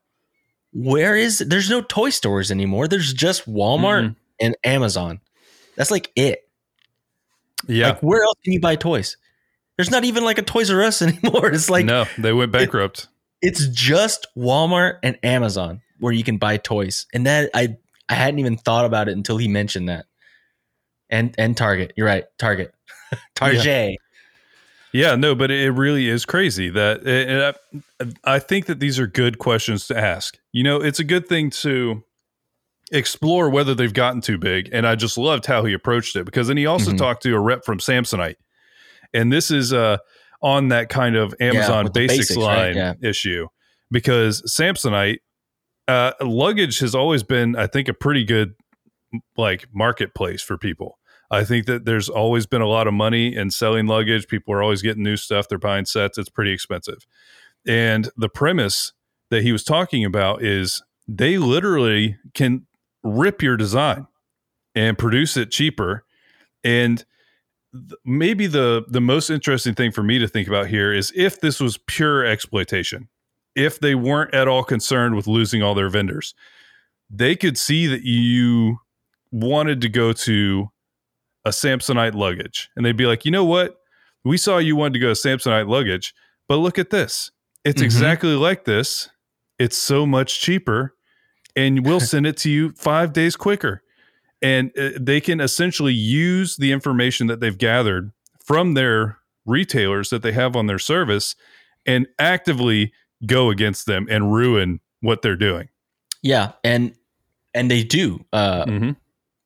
Where 0.74 1.16
is 1.16 1.40
there's 1.40 1.70
no 1.70 1.82
toy 1.82 2.10
stores 2.10 2.52
anymore? 2.52 2.88
There's 2.88 3.14
just 3.14 3.46
Walmart 3.50 4.10
Mhm. 4.10 4.16
and 4.42 4.58
Amazon. 4.64 5.22
That's 5.78 5.90
like 5.92 6.12
it. 6.16 6.40
Yeah, 7.68 7.90
Like, 7.90 8.04
where 8.04 8.24
else 8.24 8.36
can 8.44 8.54
you 8.54 8.60
buy 8.60 8.76
toys? 8.76 9.18
There's 9.78 9.90
not 9.90 10.04
even 10.06 10.24
like 10.24 10.38
a 10.38 10.42
Toys 10.42 10.70
R 10.70 10.82
Us 10.84 11.02
anymore. 11.02 11.48
It's 11.52 11.70
like 11.70 11.86
no, 11.86 12.06
they 12.18 12.34
went 12.34 12.52
bankrupt. 12.52 13.08
it's 13.42 13.68
just 13.70 14.28
Walmart 14.38 15.00
and 15.04 15.18
Amazon 15.24 15.82
where 16.00 16.14
you 16.14 16.24
can 16.24 16.38
buy 16.38 16.58
toys. 16.58 17.08
And 17.14 17.26
that 17.26 17.50
I 17.54 17.78
I 18.10 18.14
hadn't 18.14 18.40
even 18.40 18.58
thought 18.58 18.86
about 18.86 19.08
it 19.10 19.14
until 19.18 19.38
he 19.38 19.48
mentioned 19.48 19.90
that. 19.90 20.06
And 21.16 21.34
and 21.38 21.56
Target. 21.56 21.94
You're 21.96 22.08
right. 22.08 22.26
Target. 22.38 22.74
Target. 23.36 23.98
Yeah, 24.92 25.16
no, 25.16 25.36
but 25.36 25.52
it 25.52 25.72
really 25.72 26.08
is 26.08 26.26
crazy 26.26 26.70
that 26.70 27.06
and 27.06 27.56
I, 28.26 28.36
I 28.36 28.40
think 28.40 28.66
that 28.68 28.80
these 28.80 28.98
are 29.00 29.08
good 29.08 29.40
questions 29.40 29.88
to 29.88 29.98
ask. 29.98 30.38
You 30.54 30.64
know, 30.64 30.78
it's 30.82 31.00
a 31.00 31.04
good 31.04 31.28
thing 31.28 31.50
to 31.52 32.04
explore 32.92 33.50
whether 33.50 33.74
they've 33.76 33.94
gotten 33.94 34.22
too 34.22 34.38
big. 34.38 34.70
And 34.72 34.86
I 34.88 34.96
just 34.96 35.18
loved 35.18 35.46
how 35.48 35.64
he 35.66 35.74
approached 35.74 36.16
it 36.16 36.24
because 36.26 36.48
then 36.48 36.58
he 36.58 36.66
also 36.66 36.92
Mhm. 36.92 36.98
talked 36.98 37.24
to 37.24 37.34
a 37.36 37.40
rep 37.40 37.66
from 37.66 37.80
Samsonite. 37.80 38.36
And 39.14 39.32
this 39.34 39.52
is 39.52 39.74
uh 39.74 39.98
on 40.42 40.68
that 40.70 40.90
kind 40.90 41.16
of 41.16 41.34
Amazon 41.40 41.86
the 41.86 41.92
basics, 41.92 42.30
basics, 42.30 42.38
right? 42.38 42.46
line 42.46 42.76
Yeah. 42.76 42.94
issue 43.02 43.48
because 43.92 44.42
Samsonite 44.44 45.18
uh 45.88 46.12
luggage 46.22 46.80
has 46.80 46.94
always 46.96 47.24
been 47.24 47.56
I 47.56 47.68
think 47.68 47.88
a 47.90 47.94
pretty 47.94 48.24
good 48.24 48.54
like 49.36 49.68
marketplace 49.74 50.42
for 50.42 50.58
people. 50.58 50.98
I 51.32 51.44
think 51.44 51.66
that 51.66 51.86
there's 51.86 52.10
always 52.10 52.46
been 52.46 52.62
a 52.62 52.68
lot 52.68 52.88
of 52.88 52.94
money 52.94 53.36
in 53.36 53.50
selling 53.50 53.88
luggage. 53.88 54.28
People 54.28 54.54
are 54.54 54.62
always 54.64 54.82
getting 54.82 55.04
new 55.04 55.18
stuff. 55.18 55.48
They're 55.48 55.58
buying 55.58 55.86
sets. 55.86 56.18
It's 56.18 56.30
pretty 56.30 56.52
expensive. 56.52 57.06
And 57.68 58.10
the 58.16 58.30
premise 58.30 58.94
that 59.32 59.44
he 59.44 59.52
was 59.52 59.64
talking 59.64 60.06
about 60.06 60.44
is 60.44 60.84
they 61.08 61.38
literally 61.38 62.18
can 62.34 62.68
rip 63.04 63.42
your 63.42 63.58
design 63.58 64.08
and 64.76 64.98
produce 64.98 65.38
it 65.38 65.52
cheaper. 65.52 66.04
And 66.64 67.04
th- 67.74 68.00
maybe 68.06 68.48
the 68.48 68.86
the 68.88 69.02
most 69.02 69.30
interesting 69.30 69.74
thing 69.74 69.92
for 69.92 70.04
me 70.04 70.20
to 70.20 70.28
think 70.28 70.48
about 70.48 70.68
here 70.68 70.94
is 70.94 71.12
if 71.16 71.42
this 71.42 71.60
was 71.60 71.78
pure 71.88 72.26
exploitation, 72.26 73.10
if 73.56 73.80
they 73.80 73.96
weren't 73.96 74.34
at 74.34 74.48
all 74.48 74.64
concerned 74.64 75.16
with 75.16 75.28
losing 75.28 75.64
all 75.64 75.74
their 75.74 75.90
vendors, 75.90 76.36
they 77.10 77.36
could 77.36 77.58
see 77.58 77.88
that 77.88 78.04
you 78.04 78.78
wanted 79.32 79.82
to 79.82 79.90
go 79.90 80.14
to 80.14 80.70
a 81.46 81.50
Samsonite 81.50 82.14
luggage. 82.16 82.70
And 82.76 82.86
they'd 82.86 82.98
be 82.98 83.06
like, 83.06 83.24
you 83.26 83.32
know 83.32 83.46
what? 83.46 83.78
We 84.24 84.38
saw 84.38 84.58
you 84.58 84.76
wanted 84.76 84.94
to 84.94 85.00
go 85.00 85.14
to 85.14 85.14
Samsonite 85.14 85.70
luggage, 85.70 86.14
but 86.48 86.58
look 86.58 86.80
at 86.80 86.90
this. 86.90 87.32
It's 87.64 87.82
Mhm. 87.82 87.86
exactly 87.86 88.36
like 88.36 88.66
this. 88.66 89.10
It's 89.60 89.78
so 89.78 90.06
much 90.06 90.42
cheaper, 90.42 90.96
and 91.56 91.86
we'll 91.86 92.00
send 92.14 92.26
it 92.28 92.38
to 92.38 92.50
you 92.50 92.72
five 92.72 93.14
days 93.14 93.36
quicker. 93.36 93.84
And 94.42 94.72
uh, 94.78 94.90
they 95.00 95.22
can 95.22 95.40
essentially 95.40 95.94
use 95.94 96.58
the 96.58 96.72
information 96.72 97.28
that 97.28 97.40
they've 97.40 97.58
gathered 97.58 98.12
from 98.44 98.74
their 98.74 99.18
retailers 99.46 100.10
that 100.10 100.22
they 100.24 100.32
have 100.34 100.56
on 100.56 100.68
their 100.68 100.78
service 100.80 101.36
and 101.86 102.08
actively 102.20 102.92
go 103.26 103.50
against 103.50 103.86
them 103.86 104.08
and 104.10 104.34
ruin 104.34 104.80
what 105.02 105.22
they're 105.22 105.36
doing. 105.38 105.70
Yeah. 106.22 106.54
And 106.64 106.94
and 107.54 107.72
they 107.72 107.84
do 107.84 108.26
uh 108.34 108.66
Mm-hmm. 108.66 108.92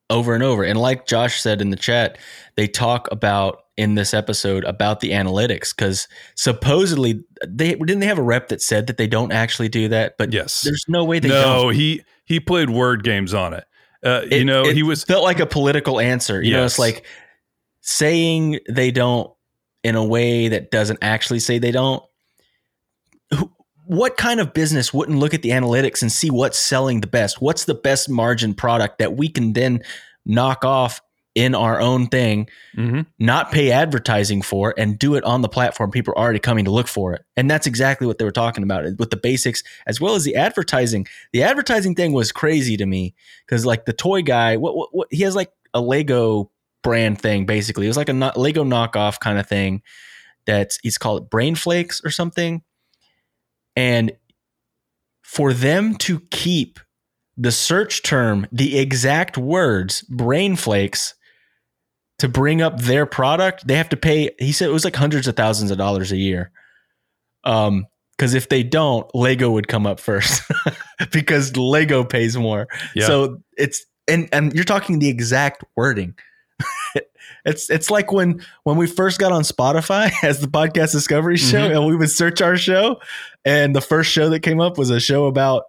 Over 0.09 0.33
and 0.33 0.43
over. 0.43 0.63
And 0.63 0.79
like 0.79 1.05
Josh 1.05 1.41
said 1.41 1.61
in 1.61 1.69
the 1.69 1.75
chat, 1.75 2.17
they 2.55 2.67
talk 2.67 3.07
about 3.11 3.63
in 3.77 3.95
this 3.95 4.13
episode 4.13 4.65
about 4.65 4.99
the 4.99 5.11
analytics 5.11 5.73
because 5.75 6.07
supposedly 6.35 7.23
they 7.47 7.75
didn't 7.75 7.99
they 7.99 8.07
have 8.07 8.17
a 8.19 8.23
rep 8.23 8.49
that 8.49 8.61
said 8.61 8.87
that 8.87 8.97
they 8.97 9.07
don't 9.07 9.31
actually 9.31 9.69
do 9.69 9.87
that, 9.87 10.15
but 10.17 10.33
Yes. 10.33 10.61
there's 10.63 10.83
no 10.87 11.05
way 11.05 11.19
they 11.19 11.29
no, 11.29 11.63
don't. 11.63 11.75
he 11.75 12.03
he 12.25 12.39
played 12.39 12.69
word 12.69 13.03
games 13.03 13.33
on 13.33 13.53
it. 13.53 13.63
Uh, 14.03 14.21
you 14.29 14.45
know, 14.45 14.63
it 14.65 14.75
he 14.75 14.83
was 14.83 15.03
felt 15.03 15.23
like 15.23 15.39
a 15.39 15.45
political 15.45 15.99
answer. 15.99 16.41
You 16.41 16.53
know, 16.53 16.65
it's 16.65 16.79
like 16.79 17.05
saying 17.81 18.59
they 18.69 18.91
don't 18.91 19.31
in 19.83 19.95
a 19.95 20.03
way 20.03 20.49
that 20.49 20.71
doesn't 20.71 20.99
actually 21.01 21.39
say 21.39 21.59
they 21.59 21.71
don't. 21.71 22.03
What 23.89 24.17
kind 24.17 24.39
of 24.39 24.53
business 24.53 24.93
wouldn't 24.93 25.17
look 25.17 25.33
at 25.33 25.41
the 25.41 25.49
analytics 25.49 26.03
and 26.03 26.11
see 26.11 26.29
what's 26.29 26.59
selling 26.59 27.01
the 27.01 27.07
best? 27.07 27.41
What's 27.41 27.65
the 27.65 27.73
best 27.73 28.07
margin 28.07 28.53
product 28.53 28.99
that 28.99 29.17
we 29.17 29.29
can 29.29 29.53
then 29.53 29.81
knock 30.27 30.63
off 30.63 31.01
in 31.33 31.55
our 31.55 31.81
own 31.81 32.05
thing, 32.05 32.47
Mhm. 32.77 33.07
not 33.17 33.51
pay 33.51 33.71
advertising 33.71 34.43
for, 34.43 34.75
and 34.77 34.99
do 34.99 35.15
it 35.15 35.23
on 35.23 35.41
the 35.41 35.49
platform 35.49 35.89
people 35.89 36.13
are 36.13 36.19
already 36.19 36.37
coming 36.37 36.65
to 36.65 36.71
look 36.71 36.87
for 36.87 37.13
it? 37.13 37.23
And 37.35 37.49
that's 37.49 37.65
exactly 37.65 38.05
what 38.05 38.19
they 38.19 38.25
were 38.25 38.31
talking 38.31 38.63
about 38.63 38.83
with 38.99 39.09
the 39.09 39.17
basics 39.17 39.63
as 39.87 39.99
well 39.99 40.13
as 40.13 40.23
the 40.23 40.35
advertising. 40.35 41.07
The 41.33 41.41
advertising 41.41 41.95
thing 41.95 42.13
was 42.13 42.31
crazy 42.31 42.77
to 42.77 42.85
me 42.85 43.15
because 43.47 43.65
like 43.65 43.85
the 43.85 43.93
toy 43.93 44.21
guy, 44.21 44.55
what, 44.57 44.75
what, 44.75 44.89
what 44.91 45.07
he 45.09 45.23
has 45.23 45.35
like 45.35 45.51
a 45.73 45.81
Lego 45.81 46.51
brand 46.83 47.19
thing 47.19 47.47
basically. 47.47 47.87
It 47.87 47.89
was 47.89 47.97
like 47.97 48.09
a 48.09 48.33
Lego 48.35 48.63
knockoff 48.63 49.19
kind 49.19 49.39
of 49.39 49.47
thing. 49.47 49.81
That's 50.45 50.77
he's 50.83 50.99
called 50.99 51.23
it 51.23 51.29
Brain 51.31 51.55
Flakes 51.55 52.01
or 52.05 52.11
something. 52.11 52.61
And 53.79 54.11
for 55.23 55.53
them 55.53 55.95
to 55.95 56.19
keep 56.31 56.81
the 57.37 57.51
search 57.51 58.03
term, 58.03 58.45
the 58.51 58.77
exact 58.77 59.37
words, 59.37 60.01
brain 60.01 60.57
flakes, 60.57 61.15
to 62.17 62.27
bring 62.27 62.61
up 62.61 62.81
their 62.81 63.05
product, 63.05 63.65
they 63.65 63.75
have 63.75 63.87
to 63.87 63.95
pay. 63.95 64.31
He 64.37 64.51
said 64.51 64.67
it 64.67 64.73
was 64.73 64.83
like 64.83 64.97
hundreds 64.97 65.29
of 65.29 65.37
thousands 65.37 65.71
of 65.71 65.77
dollars 65.77 66.11
a 66.11 66.17
year. 66.17 66.51
Um, 67.45 67.87
because 68.17 68.33
if 68.33 68.49
they 68.49 68.63
don't, 68.63 69.09
Lego 69.15 69.49
would 69.49 69.69
come 69.69 69.87
up 69.87 70.01
first 70.01 70.41
because 71.13 71.55
Lego 71.55 72.03
pays 72.03 72.35
more. 72.35 72.67
Yeah. 72.93 73.07
So 73.07 73.41
it's 73.57 73.85
and 74.09 74.27
and 74.33 74.51
you're 74.51 74.65
talking 74.65 74.99
the 74.99 75.07
exact 75.07 75.63
wording. 75.77 76.15
it's 77.45 77.69
it's 77.69 77.89
like 77.89 78.11
when 78.11 78.41
when 78.63 78.77
we 78.77 78.87
first 78.87 79.19
got 79.19 79.31
on 79.31 79.43
Spotify 79.43 80.11
as 80.23 80.39
the 80.41 80.47
podcast 80.47 80.91
discovery 80.91 81.37
show 81.37 81.69
Mhm. 81.69 81.75
and 81.77 81.85
we 81.87 81.95
would 81.95 82.09
search 82.09 82.41
our 82.41 82.57
show 82.57 82.99
and 83.45 83.75
the 83.75 83.81
first 83.81 84.11
show 84.11 84.29
that 84.29 84.41
came 84.41 84.59
up 84.59 84.77
was 84.77 84.89
a 84.89 84.99
show 84.99 85.25
about 85.27 85.63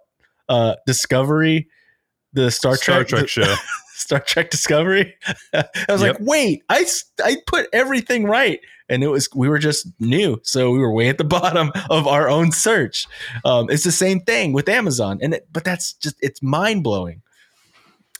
uh 0.49 0.75
Discovery, 0.85 1.67
the 2.33 2.51
Star, 2.51 2.75
Star 2.75 3.03
Trek 3.03 3.07
Trek 3.07 3.29
show. 3.29 3.55
Star 3.95 4.19
Trek 4.19 4.49
Discovery. 4.49 5.15
I 5.53 5.63
was 5.87 6.01
like, 6.01 6.13
Yep. 6.13 6.21
wait, 6.21 6.63
I 6.69 6.85
put 7.45 7.67
everything 7.71 8.23
right, 8.25 8.59
and 8.89 9.03
it 9.03 9.07
was 9.07 9.29
we 9.35 9.47
were 9.47 9.59
just 9.59 9.87
new, 9.99 10.39
so 10.43 10.71
we 10.71 10.79
were 10.79 10.91
way 10.91 11.07
at 11.07 11.19
the 11.19 11.23
bottom 11.23 11.71
of 11.89 12.07
our 12.07 12.27
own 12.27 12.51
search. 12.51 13.05
Um, 13.45 13.69
it's 13.69 13.83
the 13.83 13.91
same 13.91 14.19
thing 14.21 14.53
with 14.53 14.67
Amazon, 14.67 15.19
and 15.21 15.35
it, 15.35 15.47
but 15.53 15.63
that's 15.63 15.93
just 15.93 16.15
it's 16.19 16.41
mind 16.41 16.83
blowing. 16.83 17.21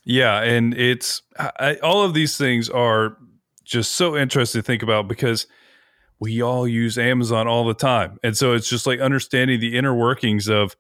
Yeah, 0.03 0.41
and 0.41 0.73
it's 0.73 1.21
I, 1.37 1.75
all 1.83 2.03
of 2.03 2.13
these 2.13 2.37
things 2.37 2.69
are 2.69 3.17
just 3.63 3.93
so 3.93 4.17
interesting 4.17 4.61
to 4.61 4.65
think 4.65 4.81
about 4.83 5.07
because 5.07 5.47
we 6.19 6.41
all 6.41 6.67
use 6.67 6.97
Amazon 6.97 7.47
all 7.47 7.65
the 7.65 7.73
time, 7.73 8.19
and 8.23 8.35
so 8.35 8.53
it's 8.53 8.69
just 8.69 8.87
like 8.87 8.99
understanding 8.99 9.59
the 9.59 9.77
inner 9.77 9.93
workings 9.93 10.47
of 10.47 10.75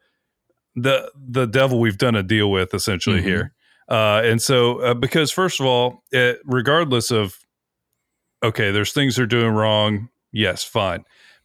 the 0.75 1.11
the 1.15 1.45
devil 1.45 1.79
we've 1.79 1.97
done 1.97 2.15
a 2.15 2.23
deal 2.23 2.49
with 2.49 2.73
essentially 2.73 3.19
Mhm. 3.21 3.25
here. 3.25 3.53
Uh, 3.89 4.21
and 4.23 4.41
so, 4.41 4.79
uh, 4.79 4.93
because 4.93 5.31
first 5.31 5.59
of 5.59 5.65
all, 5.65 6.03
it, 6.11 6.39
regardless 6.45 7.11
of 7.11 7.37
okay, 8.43 8.71
there's 8.71 8.93
things 8.93 9.15
they're 9.15 9.25
doing 9.25 9.53
wrong. 9.53 10.09
Yes, 10.31 10.63
fine, 10.63 11.03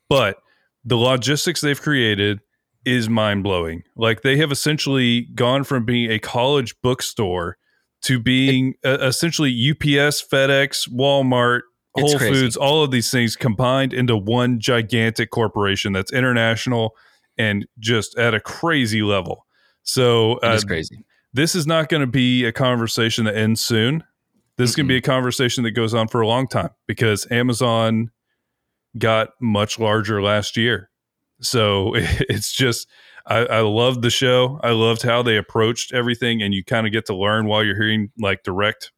but 0.09 0.39
the 0.85 0.97
logistics 0.97 1.61
they've 1.61 1.81
created 1.81 2.41
is 2.85 3.09
mind 3.09 3.43
blowing. 3.43 3.83
Like 3.97 4.23
they 4.23 4.37
have 4.37 4.53
essentially 4.53 5.23
gone 5.35 5.65
from 5.65 5.85
being 5.85 6.11
a 6.11 6.21
college 6.21 6.75
bookstore 6.83 7.57
to 8.07 8.21
being 8.21 8.75
uh, 8.85 8.99
essentially 9.01 9.51
UPS, 9.51 10.25
FedEx, 10.27 10.88
Walmart, 10.88 11.62
Whole. 11.99 12.19
Foods, 12.19 12.57
all 12.57 12.85
of 12.85 12.90
these 12.90 13.11
things 13.11 13.37
combined 13.37 13.95
into 13.95 14.16
one 14.16 14.61
gigantic 14.61 15.31
corporation 15.31 15.92
that's 15.95 16.12
international 16.12 16.90
and 17.38 17.66
just 17.79 18.19
at 18.19 18.35
a 18.35 18.40
crazy 18.40 19.03
level. 19.03 19.47
So 19.83 20.35
uh, 20.35 20.53
It's 20.53 20.64
crazy. 20.64 21.05
this 21.33 21.55
is 21.55 21.66
not 21.66 21.88
going 21.88 22.03
to 22.03 22.07
be 22.07 22.45
a 22.45 22.53
conversation 22.53 23.25
that 23.25 23.35
ends 23.35 23.61
soon. 23.62 24.05
This 24.59 24.71
is 24.71 24.77
going 24.77 24.87
to 24.87 24.92
be 24.92 24.99
a 24.99 25.03
conversation 25.03 25.64
that 25.64 25.71
goes 25.73 25.95
on 25.95 26.09
for 26.09 26.21
a 26.21 26.27
long 26.27 26.49
time 26.49 26.71
because 26.87 27.27
Amazon 27.31 28.11
got 28.99 29.31
much 29.40 29.79
larger 29.79 30.21
last 30.23 30.57
year. 30.57 30.90
So 31.40 31.92
it's 31.95 32.53
just, 32.53 32.87
I, 33.27 33.39
I 33.47 33.61
loved 33.61 34.03
the 34.03 34.11
show. 34.11 34.61
I 34.62 34.71
loved 34.71 35.03
how 35.03 35.23
they 35.23 35.37
approached 35.37 35.93
everything, 35.93 36.43
and 36.43 36.55
you 36.55 36.62
kind 36.65 36.87
of 36.87 36.93
get 36.93 37.07
to 37.07 37.15
learn 37.15 37.47
while 37.47 37.65
you're 37.65 37.75
hearing 37.77 38.11
like 38.19 38.43
direct 38.45 38.93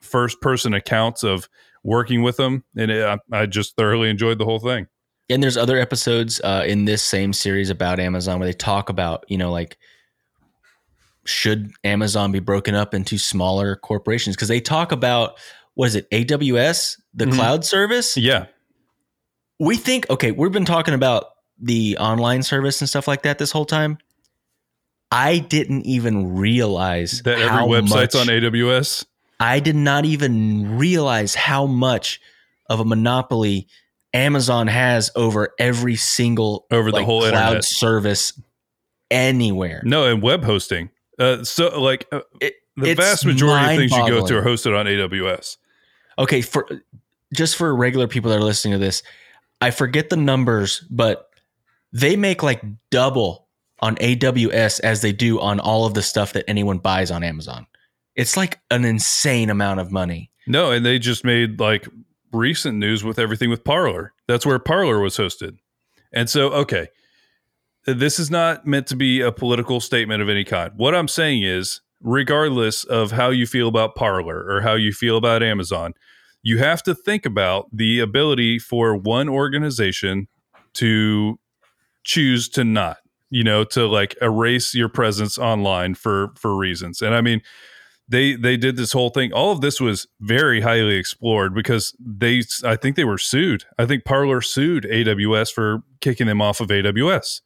first 0.00 0.40
person 0.40 0.74
accounts 0.74 1.22
of 1.22 1.48
working 1.82 2.22
with 2.22 2.36
them. 2.36 2.64
And 2.76 2.90
it, 2.90 3.04
I, 3.04 3.18
I 3.32 3.46
just 3.46 3.76
thoroughly 3.76 4.08
enjoyed 4.08 4.38
the 4.38 4.44
whole 4.44 4.58
thing. 4.58 4.86
And 5.30 5.42
there's 5.42 5.56
other 5.56 5.78
episodes 5.78 6.40
uh, 6.42 6.64
in 6.66 6.84
this 6.84 7.02
same 7.02 7.32
series 7.32 7.70
about 7.70 7.98
Amazon 8.00 8.38
where 8.38 8.46
they 8.46 8.52
talk 8.52 8.88
about, 8.90 9.24
you 9.28 9.38
know, 9.38 9.50
like 9.50 9.78
should 11.24 11.72
Amazon 11.84 12.32
be 12.32 12.40
broken 12.40 12.74
up 12.74 12.92
into 12.94 13.16
smaller 13.16 13.76
corporations? 13.76 14.36
Because 14.36 14.48
they 14.48 14.60
talk 14.60 14.92
about 14.92 15.38
what 15.74 15.86
is 15.86 15.94
it, 15.96 16.08
AWS, 16.10 17.00
the 17.14 17.24
Mhm. 17.24 17.34
cloud 17.34 17.64
service. 17.64 18.16
Yeah. 18.16 18.46
We 19.58 19.76
think 19.76 20.08
okay, 20.10 20.30
we've 20.32 20.52
been 20.52 20.64
talking 20.66 20.94
about 20.94 21.26
the 21.60 21.96
online 21.98 22.42
service 22.42 22.80
and 22.80 22.88
stuff 22.88 23.06
like 23.08 23.22
that 23.22 23.38
this 23.38 23.50
whole 23.52 23.64
time. 23.64 23.98
I 25.10 25.38
didn't 25.38 25.86
even 25.86 26.34
realize 26.36 27.22
That 27.22 27.38
every 27.38 27.62
website's 27.64 28.14
much- 28.14 28.16
on 28.16 28.26
AWS. 28.28 29.04
I 29.40 29.60
did 29.60 29.76
not 29.76 30.04
even 30.04 30.78
realize 30.78 31.34
how 31.34 31.66
much 31.66 32.20
of 32.70 32.80
a 32.80 32.84
monopoly 32.84 33.68
Amazon 34.12 34.68
has 34.68 35.10
over 35.16 35.54
every 35.58 35.96
single 35.96 36.66
Over 36.70 36.90
the 36.90 36.98
like, 36.98 37.04
whole 37.06 37.20
cloud 37.20 37.34
internet. 37.34 37.64
service 37.64 38.32
anywhere. 39.10 39.82
No, 39.84 40.04
and 40.06 40.22
web 40.22 40.44
hosting. 40.44 40.90
Uh, 41.18 41.44
so, 41.44 41.80
like, 41.80 42.06
uh, 42.12 42.20
It- 42.40 42.54
the 42.76 42.94
vast 42.94 43.24
majority 43.26 43.72
of 43.74 43.78
things 43.78 43.92
you 43.92 44.08
go 44.08 44.26
to 44.26 44.38
are 44.38 44.42
hosted 44.42 44.76
on 44.78 44.86
AWS. 44.86 45.58
Okay, 46.18 46.40
for 46.42 46.68
just 47.32 47.56
for 47.56 47.74
regular 47.74 48.06
people 48.08 48.30
that 48.30 48.38
are 48.38 48.42
listening 48.44 48.72
to 48.72 48.78
this, 48.78 49.02
I 49.60 49.70
forget 49.70 50.10
the 50.10 50.16
numbers, 50.16 50.84
but 50.90 51.28
they 51.94 52.16
make 52.16 52.42
like 52.42 52.62
double 52.90 53.46
on 53.80 53.96
AWS 53.96 54.80
as 54.80 55.00
they 55.00 55.12
do 55.12 55.40
on 55.40 55.60
all 55.60 55.86
of 55.86 55.94
the 55.94 56.02
stuff 56.02 56.32
that 56.34 56.44
anyone 56.48 56.78
buys 56.78 57.10
on 57.10 57.22
Amazon. 57.22 57.66
It's 58.16 58.36
like 58.36 58.60
an 58.70 58.84
insane 58.84 59.48
amount 59.48 59.80
of 59.80 59.90
money. 59.90 60.30
No, 60.46 60.70
and 60.72 60.84
they 60.84 60.98
just 60.98 61.24
made 61.24 61.60
like 61.60 61.88
recent 62.32 62.78
news 62.78 63.04
with 63.04 63.18
everything 63.18 63.48
with 63.48 63.64
Parler. 63.64 64.12
That's 64.26 64.44
where 64.44 64.58
Parler 64.58 64.98
was 64.98 65.16
hosted. 65.16 65.56
And 66.12 66.28
so, 66.28 66.48
okay, 66.50 66.88
this 67.86 68.18
is 68.18 68.30
not 68.30 68.66
meant 68.66 68.86
to 68.88 68.96
be 68.96 69.20
a 69.20 69.32
political 69.32 69.80
statement 69.80 70.20
of 70.20 70.28
any 70.28 70.44
kind. 70.44 70.72
What 70.76 70.94
I'm 70.94 71.08
saying 71.08 71.42
is, 71.42 71.80
regardless 72.00 72.84
of 72.84 73.12
how 73.12 73.30
you 73.30 73.46
feel 73.46 73.68
about 73.68 73.94
Parler 73.94 74.44
or 74.48 74.60
how 74.62 74.74
you 74.74 74.92
feel 74.92 75.16
about 75.16 75.42
Amazon, 75.42 75.94
you 76.42 76.58
have 76.58 76.82
to 76.84 76.94
think 76.94 77.24
about 77.24 77.68
the 77.72 78.00
ability 78.00 78.58
for 78.58 78.96
one 78.96 79.28
organization 79.28 80.28
to 80.74 81.38
choose 82.04 82.48
to 82.50 82.64
not, 82.64 82.98
you 83.30 83.42
know, 83.42 83.64
to 83.64 83.86
like 83.86 84.16
erase 84.22 84.74
your 84.74 84.88
presence 84.88 85.38
online 85.38 85.94
for 85.94 86.32
for 86.36 86.56
reasons. 86.56 87.02
And 87.02 87.14
I 87.14 87.20
mean, 87.20 87.42
they 88.08 88.36
they 88.36 88.56
did 88.56 88.76
this 88.76 88.92
whole 88.92 89.10
thing. 89.10 89.32
All 89.32 89.50
of 89.50 89.60
this 89.60 89.80
was 89.80 90.06
very 90.20 90.60
highly 90.60 90.96
explored 90.96 91.54
because 91.54 91.96
they 91.98 92.42
I 92.64 92.76
think 92.76 92.96
they 92.96 93.04
were 93.04 93.18
sued. 93.18 93.64
I 93.78 93.86
think 93.86 94.04
Parler 94.04 94.40
sued 94.40 94.84
AWS 94.84 95.52
for 95.52 95.82
kicking 96.00 96.26
them 96.26 96.42
off 96.42 96.60
of 96.60 96.68
AWS. 96.68 97.40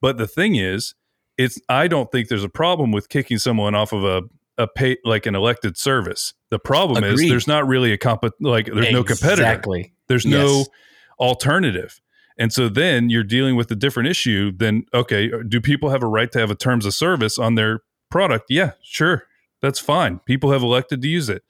But 0.00 0.18
the 0.18 0.26
thing 0.26 0.56
is, 0.56 0.94
it's 1.38 1.60
I 1.68 1.88
don't 1.88 2.10
think 2.12 2.28
there's 2.28 2.44
a 2.44 2.48
problem 2.48 2.92
with 2.92 3.08
kicking 3.08 3.38
someone 3.38 3.74
off 3.74 3.92
of 3.92 4.04
a 4.04 4.22
a 4.58 4.66
pay 4.66 4.96
like 5.04 5.26
an 5.26 5.34
elected 5.34 5.76
service. 5.76 6.34
The 6.50 6.58
problem 6.58 7.04
is 7.04 7.20
there's 7.20 7.46
not 7.46 7.66
really 7.66 7.92
a 7.92 7.98
comp 7.98 8.24
like 8.40 8.66
there's 8.66 8.92
no 8.92 9.04
competitor. 9.04 9.42
Exactly. 9.42 9.92
There's 10.08 10.26
no 10.26 10.66
alternative. 11.18 12.00
And 12.38 12.52
so 12.52 12.68
then 12.68 13.08
you're 13.08 13.24
dealing 13.24 13.56
with 13.56 13.70
a 13.70 13.74
different 13.76 14.08
issue 14.08 14.52
than 14.54 14.84
okay, 14.92 15.30
uh, 15.32 15.38
do 15.48 15.60
people 15.60 15.90
have 15.90 16.02
a 16.02 16.06
right 16.06 16.30
to 16.32 16.38
have 16.38 16.50
a 16.50 16.54
terms 16.54 16.84
of 16.86 16.94
service 16.94 17.38
on 17.38 17.54
their 17.54 17.80
product? 18.10 18.46
Yeah, 18.50 18.72
sure. 18.82 19.24
That's 19.62 19.78
fine. 19.78 20.18
People 20.26 20.50
have 20.52 20.62
elected 20.62 21.00
to 21.02 21.08
use 21.08 21.28
it. 21.28 21.42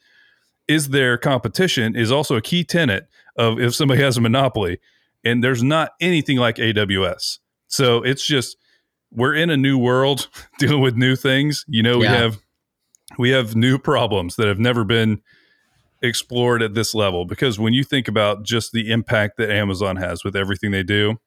Is 0.68 0.88
there 0.90 1.18
competition 1.18 1.94
is 1.96 2.10
also 2.12 2.36
a 2.36 2.40
key 2.40 2.64
tenet 2.64 3.08
of 3.36 3.58
if 3.60 3.74
somebody 3.74 4.00
has 4.04 4.16
a 4.16 4.20
monopoly 4.20 4.78
and 5.24 5.42
there's 5.42 5.62
not 5.62 5.92
anything 6.00 6.38
like 6.38 6.56
AWS. 6.56 7.38
So 7.68 8.02
it's 8.02 8.24
just 8.24 8.56
we're 9.12 9.34
in 9.34 9.50
a 9.50 9.56
new 9.56 9.76
world 9.78 10.28
dealing 10.58 10.80
with 10.80 10.94
new 10.96 11.16
things. 11.16 11.64
You 11.68 11.82
know, 11.82 11.98
we 11.98 12.04
Yeah. 12.04 12.16
have 12.16 12.38
we 13.18 13.30
have 13.30 13.56
new 13.56 13.78
problems 13.78 14.36
that 14.36 14.46
have 14.46 14.58
never 14.58 14.84
been 14.84 15.20
explored 16.06 16.62
at 16.62 16.74
this 16.74 16.94
level 16.94 17.24
because 17.24 17.58
when 17.58 17.72
you 17.72 17.84
think 17.84 18.08
about 18.08 18.44
just 18.44 18.72
the 18.72 18.90
impact 18.90 19.36
that 19.36 19.50
Amazon 19.50 19.96
has 19.96 20.24
with 20.24 20.34
everything 20.34 20.70
they 20.70 20.82
do, 20.82 21.18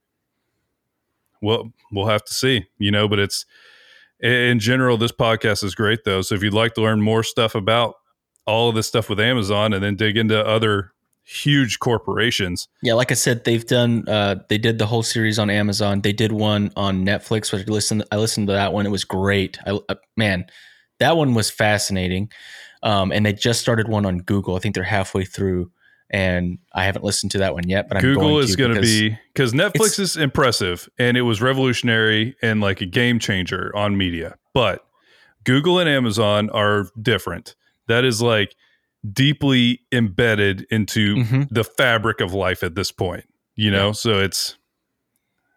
well, 1.42 1.72
we'll 1.92 2.08
have 2.08 2.24
to 2.26 2.34
see, 2.34 2.66
you 2.78 2.92
know, 2.92 3.08
but 3.08 3.20
it's 3.20 3.46
in 4.20 4.60
general, 4.60 4.98
this 4.98 5.12
podcast 5.12 5.64
is 5.64 5.76
great 5.76 6.04
though. 6.04 6.22
So 6.22 6.36
if 6.36 6.44
you'd 6.44 6.54
like 6.54 6.74
to 6.76 6.82
learn 6.82 7.02
more 7.02 7.24
stuff 7.24 7.56
about 7.56 7.96
all 8.46 8.70
of 8.70 8.76
this 8.76 8.88
stuff 8.88 9.10
with 9.10 9.20
Amazon 9.20 9.74
and 9.74 9.84
then 9.84 9.96
dig 9.96 10.18
into 10.18 10.46
other 10.46 10.92
huge 11.24 11.80
corporations, 11.80 12.68
Yeah, 12.82 12.96
like 12.96 13.12
I 13.12 13.14
said, 13.14 13.44
they've 13.46 13.66
done. 13.66 14.08
Uh, 14.08 14.38
they 14.50 14.58
did 14.58 14.80
the 14.80 14.88
whole 14.88 15.04
series 15.04 15.38
on 15.40 15.50
Amazon. 15.50 16.02
They 16.02 16.14
did 16.14 16.32
one 16.32 16.72
on 16.76 17.06
Netflix. 17.06 17.54
Which 17.54 17.68
I 17.68 17.72
listened. 17.72 18.04
I 18.12 18.18
listened 18.18 18.48
to 18.48 18.54
that 18.54 18.74
one. 18.74 18.86
It 18.86 18.90
was 18.90 19.04
great. 19.06 19.60
I, 19.66 19.80
uh, 19.88 19.96
man, 20.18 20.46
that 21.00 21.16
one 21.16 21.34
was 21.34 21.50
fascinating. 21.50 22.32
Um, 22.84 23.12
and 23.12 23.26
they 23.26 23.34
just 23.34 23.60
started 23.62 23.88
one 23.88 24.06
on 24.06 24.20
Google. 24.20 24.56
I 24.56 24.60
think 24.60 24.76
they're 24.76 24.84
halfway 24.84 25.26
through, 25.26 25.72
and 26.10 26.58
I 26.74 26.86
haven't 26.86 27.04
listened 27.04 27.32
to 27.32 27.40
that 27.40 27.54
one 27.54 27.68
yet. 27.68 27.88
But 27.88 27.98
I'm 27.98 28.02
Google 28.02 28.30
going 28.30 28.44
is 28.44 28.56
going 28.56 28.76
to 28.76 28.82
be 28.82 29.18
because 29.34 29.54
Netflix 29.54 30.00
is 30.00 30.16
impressive 30.18 30.88
and 30.98 31.18
it 31.18 31.24
was 31.24 31.42
revolutionary 31.42 32.36
and 32.42 32.62
like 32.62 32.82
a 32.82 32.86
game 32.86 33.20
changer 33.20 33.76
on 33.76 33.98
media. 33.98 34.38
But 34.54 34.86
Google 35.44 35.80
and 35.80 35.90
Amazon 35.90 36.50
are 36.52 36.88
different. 37.02 37.56
That 37.88 38.06
is 38.06 38.22
like 38.22 38.56
deeply 39.14 39.82
embedded 39.92 40.66
into 40.72 41.16
Mhm. 41.18 41.48
the 41.50 41.64
fabric 41.64 42.22
of 42.22 42.34
life 42.34 42.64
at 42.64 42.76
this 42.76 42.92
point. 42.92 43.26
You 43.56 43.72
know, 43.72 43.92
so 43.92 44.20
it's 44.20 44.58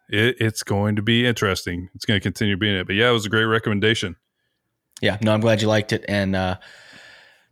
it, 0.09 0.35
it's 0.39 0.61
going 0.63 0.97
to 0.97 1.01
be 1.01 1.25
interesting. 1.25 1.89
It's 1.95 2.03
going 2.05 2.19
to 2.19 2.23
continue 2.23 2.57
being 2.57 2.75
it. 2.75 2.85
But 2.85 2.95
yeah, 2.97 3.09
it 3.09 3.13
was 3.13 3.25
a 3.25 3.29
great 3.29 3.45
recommendation. 3.45 4.17
Yeah, 5.01 5.17
no, 5.21 5.33
I'm 5.33 5.39
glad 5.41 5.61
you 5.61 5.67
liked 5.67 5.93
it. 5.93 6.03
And 6.07 6.35
uh, 6.35 6.57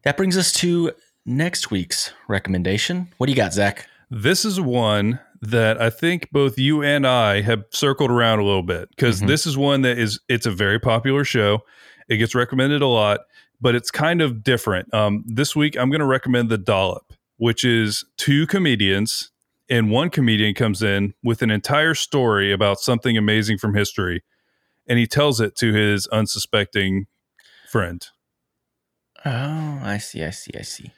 that 0.03 0.17
brings 0.17 0.37
us 0.37 0.51
to 0.53 0.91
next 1.25 1.71
week's 1.71 2.13
recommendation. 2.27 3.09
What 3.17 3.27
do 3.27 3.31
you 3.31 3.35
got, 3.37 3.53
Zach? 3.53 3.87
This 4.09 4.43
is 4.45 4.59
one 4.59 5.19
that 5.41 5.81
I 5.81 5.89
think 5.89 6.29
both 6.31 6.57
you 6.59 6.83
and 6.83 7.07
I 7.07 7.41
have 7.41 7.63
circled 7.71 8.11
around 8.11 8.39
a 8.39 8.43
little 8.43 8.63
bit 8.63 8.89
because 8.89 9.21
Mhm. 9.21 9.27
this 9.27 9.45
is 9.47 9.57
one 9.57 9.81
that 9.81 9.97
is 9.97 10.19
it's 10.27 10.45
a 10.45 10.51
very 10.51 10.79
popular 10.79 11.23
show. 11.23 11.63
It 12.09 12.17
gets 12.17 12.35
recommended 12.35 12.81
a 12.81 12.87
lot, 12.87 13.21
but 13.59 13.73
it's 13.73 13.89
kind 13.89 14.21
of 14.21 14.43
different. 14.43 14.93
Um, 14.93 15.23
this 15.25 15.55
week 15.55 15.77
I'm 15.77 15.89
going 15.89 15.99
to 15.99 16.05
recommend 16.05 16.49
The 16.49 16.57
Dollop, 16.57 17.13
which 17.37 17.63
is 17.63 18.03
two 18.17 18.45
comedians, 18.47 19.31
and 19.69 19.89
one 19.89 20.09
comedian 20.09 20.53
comes 20.53 20.83
in 20.83 21.13
with 21.23 21.41
an 21.41 21.49
entire 21.49 21.95
story 21.95 22.51
about 22.51 22.79
something 22.79 23.17
amazing 23.17 23.57
from 23.57 23.73
history, 23.73 24.23
and 24.87 24.99
he 24.99 25.07
tells 25.07 25.39
it 25.39 25.55
to 25.57 25.73
his 25.73 26.05
unsuspecting 26.07 27.07
friend. 27.71 28.05
Oh, 29.25 29.79
I 29.83 29.97
see. 29.99 30.23
I 30.23 30.29
see. 30.31 30.51
I 30.57 30.61
see. 30.63 30.91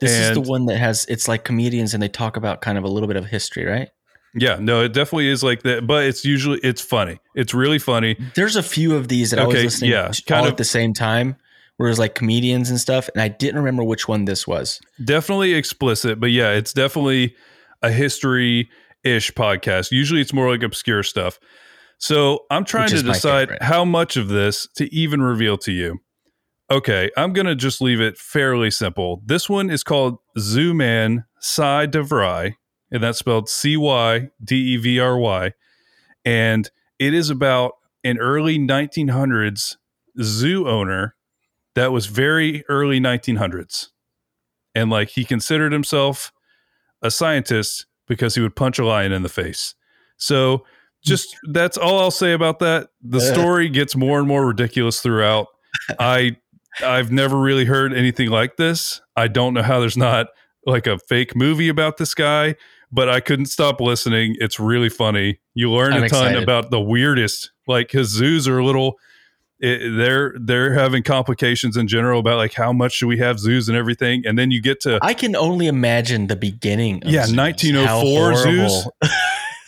This 0.00 0.12
is 0.12 0.34
the 0.34 0.40
one 0.40 0.66
that 0.66 0.78
has. 0.78 1.04
It's 1.08 1.28
like 1.28 1.44
comedians, 1.44 1.92
and 1.94 2.02
they 2.02 2.08
talk 2.08 2.36
about 2.36 2.60
kind 2.62 2.78
of 2.78 2.84
a 2.84 2.88
little 2.88 3.06
bit 3.06 3.16
of 3.16 3.26
history, 3.26 3.64
right? 3.64 3.88
Yeah, 4.34 4.58
no, 4.60 4.82
it 4.84 4.92
definitely 4.92 5.28
is 5.28 5.42
like 5.42 5.62
that, 5.64 5.86
but 5.86 6.04
it's 6.04 6.24
usually 6.24 6.58
it's 6.62 6.80
funny. 6.80 7.18
It's 7.34 7.52
really 7.52 7.78
funny. 7.80 8.16
There's 8.36 8.54
a 8.56 8.62
few 8.62 8.94
of 8.94 9.08
these 9.08 9.30
that 9.30 9.40
I 9.40 9.44
was 9.46 9.56
Okay, 9.56 9.64
listening 9.64 9.90
yeah, 9.90 10.08
to 10.08 10.22
kind 10.22 10.40
all 10.42 10.46
of- 10.46 10.52
at 10.52 10.56
the 10.56 10.64
same 10.64 10.94
time, 10.94 11.36
where 11.76 11.88
it 11.88 11.90
was 11.90 11.98
like 11.98 12.14
comedians 12.14 12.70
and 12.70 12.78
stuff, 12.78 13.10
and 13.12 13.20
I 13.20 13.28
didn't 13.28 13.56
remember 13.56 13.82
which 13.82 14.06
one 14.08 14.24
this 14.26 14.46
was. 14.46 14.80
definitely 15.04 15.54
explicit, 15.54 16.20
but 16.20 16.30
yeah, 16.30 16.52
it's 16.52 16.72
definitely 16.72 17.34
a 17.82 17.90
history 17.90 18.70
ish 19.02 19.32
podcast. 19.32 19.90
Usually 19.90 20.20
it's 20.20 20.32
more 20.32 20.48
like 20.50 20.62
obscure 20.62 21.02
stuff. 21.02 21.40
So 21.98 22.44
I'm 22.50 22.64
trying 22.64 22.88
to 22.90 23.02
decide 23.02 23.58
how 23.60 23.84
much 23.84 24.16
of 24.16 24.28
this 24.28 24.68
to 24.76 24.94
even 24.94 25.20
reveal 25.22 25.58
to 25.58 25.72
you. 25.72 25.98
Okay, 26.70 27.10
I'm 27.16 27.32
going 27.32 27.46
to 27.46 27.56
just 27.56 27.80
leave 27.80 28.00
it 28.00 28.16
fairly 28.16 28.70
simple. 28.70 29.22
This 29.26 29.48
one 29.48 29.70
is 29.70 29.82
called 29.82 30.18
Zooman 30.38 31.24
Cy 31.40 31.86
DeVry, 31.88 32.54
and 32.92 33.02
that's 33.02 33.18
spelled 33.18 33.48
C 33.48 33.76
Y 33.76 34.30
D 34.42 34.56
E 34.56 34.76
V 34.76 35.00
R 35.00 35.18
Y. 35.18 35.52
And 36.24 36.70
it 36.98 37.12
is 37.12 37.28
about 37.28 37.72
an 38.04 38.18
early 38.18 38.58
1900s 38.58 39.76
zoo 40.22 40.68
owner 40.68 41.16
that 41.74 41.92
was 41.92 42.06
very 42.06 42.64
early 42.68 43.00
1900s 43.00 43.88
and 44.74 44.90
like 44.90 45.10
he 45.10 45.24
considered 45.24 45.72
himself 45.72 46.32
a 47.02 47.10
scientist 47.10 47.86
because 48.06 48.34
he 48.34 48.40
would 48.40 48.56
punch 48.56 48.78
a 48.78 48.84
lion 48.84 49.12
in 49.12 49.22
the 49.22 49.28
face. 49.28 49.74
So 50.16 50.64
just 51.04 51.36
that's 51.52 51.76
all 51.76 51.98
I'll 52.00 52.10
say 52.10 52.32
about 52.32 52.58
that. 52.58 52.90
The 53.02 53.20
story 53.34 53.68
gets 53.68 53.96
more 53.96 54.18
and 54.18 54.28
more 54.28 54.46
ridiculous 54.46 55.00
throughout. 55.00 55.48
I 55.98 56.36
I've 56.84 57.10
never 57.10 57.38
really 57.38 57.64
heard 57.64 57.92
anything 57.92 58.30
like 58.30 58.56
this. 58.56 59.00
I 59.16 59.28
don't 59.28 59.54
know 59.54 59.62
how 59.62 59.80
there's 59.80 59.96
not 59.96 60.28
like 60.66 60.86
a 60.86 60.98
fake 60.98 61.34
movie 61.34 61.68
about 61.68 61.96
this 61.96 62.14
guy, 62.14 62.56
but 62.92 63.08
I 63.08 63.20
couldn't 63.20 63.46
stop 63.46 63.80
listening. 63.80 64.36
It's 64.38 64.60
really 64.60 64.88
funny. 64.88 65.40
You 65.54 65.70
learn 65.70 65.92
I'm 65.92 66.04
a 66.04 66.08
ton 66.08 66.26
excited. 66.28 66.42
about 66.42 66.70
the 66.70 66.80
weirdest. 66.80 67.52
Like 67.66 67.90
his 67.90 68.08
zoos 68.08 68.48
are 68.48 68.58
a 68.58 68.64
little. 68.64 68.98
It, 69.62 69.94
they're 69.96 70.34
they're 70.40 70.72
having 70.72 71.02
complications 71.02 71.76
in 71.76 71.86
general 71.86 72.20
about 72.20 72.38
like 72.38 72.54
how 72.54 72.72
much 72.72 72.94
should 72.94 73.08
we 73.08 73.18
have 73.18 73.38
zoos 73.38 73.68
and 73.68 73.76
everything, 73.76 74.22
and 74.24 74.38
then 74.38 74.50
you 74.50 74.62
get 74.62 74.80
to 74.82 74.98
I 75.02 75.12
can 75.12 75.36
only 75.36 75.66
imagine 75.66 76.28
the 76.28 76.36
beginning. 76.36 77.04
Of 77.04 77.10
Yeah, 77.10 77.26
1904 77.26 77.84
How 77.86 78.00
oh 78.00 78.34
zoos. 78.34 78.88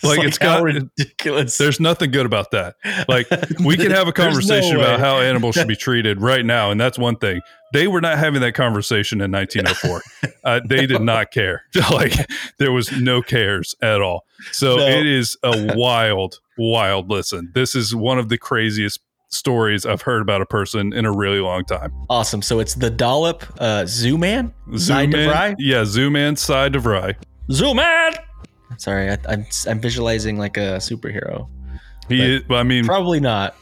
It's 0.03 0.17
Like, 0.17 0.27
it's 0.27 0.37
got- 0.37 0.61
ridiculous. 0.63 1.57
there's 1.57 1.79
nothing 1.79 2.11
good 2.11 2.25
about 2.25 2.51
that. 2.51 2.75
Like 3.07 3.27
we 3.63 3.77
can 3.77 3.91
have 3.91 4.07
a 4.07 4.11
There's 4.15 4.17
no 4.17 4.23
conversation 4.55 4.75
about 4.75 4.99
how 4.99 5.17
animals 5.19 5.55
should 5.55 5.67
be 5.67 5.75
treated 5.87 6.21
right 6.21 6.45
now, 6.45 6.71
and 6.71 6.79
that's 6.79 6.97
one 6.99 7.15
thing. 7.15 7.41
They 7.73 7.87
were 7.87 8.01
not 8.01 8.17
having 8.19 8.41
that 8.41 8.53
conversation 8.53 9.21
in 9.21 9.31
1904. 9.31 10.01
uh, 10.43 10.59
they 10.67 10.85
did 10.85 11.01
not 11.01 11.31
care. 11.31 11.63
like 11.91 12.13
there 12.59 12.71
was 12.71 12.91
no 12.91 13.21
cares 13.21 13.75
at 13.81 14.01
all. 14.01 14.25
So 14.51 14.75
No. 14.75 14.85
it 14.87 15.05
is 15.07 15.37
a 15.41 15.73
wild, 15.75 16.39
wild 16.57 17.09
listen. 17.09 17.51
This 17.55 17.73
is 17.73 17.95
one 17.95 18.19
of 18.19 18.29
the 18.29 18.37
craziest 18.37 18.99
stories 19.29 19.83
I've 19.85 20.03
heard 20.03 20.21
about 20.21 20.41
a 20.41 20.45
person 20.45 20.93
in 20.93 21.05
a 21.05 21.11
really 21.11 21.39
long 21.39 21.65
time. 21.65 21.91
awesome. 22.09 22.43
So 22.43 22.59
it's 22.59 22.75
the 22.75 22.91
dollop 22.91 23.43
uh, 23.59 23.85
Zoo 23.87 24.17
Man. 24.19 24.53
Side 24.77 25.09
to 25.11 25.17
Man, 25.17 25.29
Fry? 25.29 25.55
yeah, 25.57 25.85
Zoo 25.85 26.11
Man 26.11 26.35
side 26.35 26.73
to 26.73 26.81
Fry. 26.81 27.15
Zoo 27.51 27.73
Man. 27.73 28.13
Sorry, 28.77 29.09
I, 29.11 29.17
I'm 29.27 29.45
I'm 29.67 29.79
visualizing 29.79 30.37
like 30.37 30.57
a 30.57 30.77
superhero. 30.77 31.47
He, 32.09 32.43
I 32.49 32.63
mean, 32.63 32.85
Probably 32.85 33.19
not. 33.21 33.55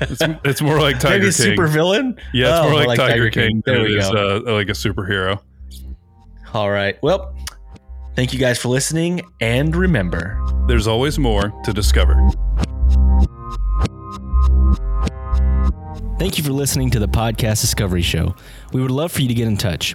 it's, 0.00 0.20
it's 0.44 0.60
more 0.60 0.80
like 0.80 0.98
Tiger 1.00 1.14
Maybe 1.20 1.24
King. 1.26 1.32
super 1.32 1.66
villain. 1.68 2.18
Yeah, 2.32 2.58
it's 2.58 2.66
Oh, 2.66 2.70
more 2.70 2.84
like, 2.86 2.98
Tiger, 2.98 3.30
King, 3.30 3.62
There 3.64 3.76
than 3.76 3.84
we 3.84 3.94
it 3.94 3.98
is 4.00 4.10
go. 4.10 4.42
uh, 4.46 4.52
like 4.52 4.68
a 4.68 4.72
superhero. 4.72 5.40
All 6.52 6.70
right. 6.70 7.00
Well, 7.02 7.34
thank 8.16 8.32
you 8.32 8.38
guys 8.40 8.58
for 8.58 8.68
listening, 8.68 9.22
and 9.40 9.74
remember. 9.76 10.40
There's 10.66 10.86
always 10.88 11.18
more 11.18 11.50
to 11.64 11.72
discover. 11.72 12.14
Thank 16.18 16.38
you 16.38 16.44
for 16.44 16.52
listening 16.52 16.90
to 16.90 16.98
the 16.98 17.08
Podcast 17.08 17.60
Discovery 17.60 18.02
Show. 18.02 18.34
We 18.72 18.80
would 18.80 18.90
love 18.90 19.12
for 19.12 19.20
you 19.22 19.28
to 19.28 19.34
get 19.34 19.46
in 19.46 19.56
touch. 19.56 19.94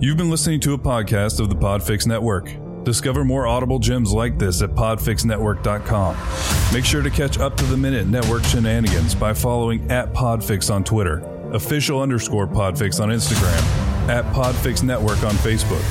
You've 0.00 0.16
been 0.16 0.30
listening 0.30 0.60
to 0.60 0.74
a 0.74 0.78
podcast 0.78 1.40
of 1.40 1.48
the 1.48 1.56
Podfix 1.56 2.06
Network. 2.06 2.54
Discover 2.84 3.24
more 3.24 3.48
audible 3.48 3.80
gems 3.80 4.12
like 4.12 4.38
this 4.38 4.62
at 4.62 4.70
podfixnetwork.com. 4.70 6.72
Make 6.72 6.84
sure 6.84 7.02
to 7.02 7.10
catch 7.10 7.38
up 7.38 7.56
to 7.56 7.64
the 7.64 7.76
minute 7.76 8.06
network 8.06 8.44
shenanigans 8.44 9.16
by 9.16 9.34
following 9.34 9.90
at 9.90 10.14
Podfix 10.14 10.72
on 10.72 10.84
Twitter, 10.84 11.18
official 11.52 12.00
underscore 12.00 12.46
Podfix 12.46 13.00
on 13.00 13.08
Instagram, 13.08 13.60
at 14.08 14.24
Podfix 14.32 14.84
Network 14.84 15.24
on 15.24 15.32
Facebook. 15.32 15.82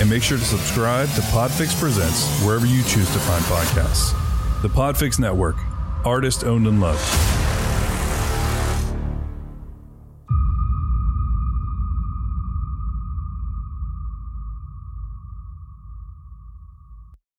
And 0.00 0.10
make 0.10 0.24
sure 0.24 0.38
to 0.38 0.44
subscribe 0.44 1.08
to 1.10 1.20
Podfix 1.20 1.78
Presents 1.78 2.26
wherever 2.44 2.66
you 2.66 2.82
choose 2.82 3.08
to 3.12 3.20
find 3.20 3.44
podcasts. 3.44 4.10
The 4.62 4.68
Podfix 4.68 5.20
Network, 5.20 5.54
artist 6.04 6.42
owned 6.42 6.66
and 6.66 6.80
loved. 6.80 7.35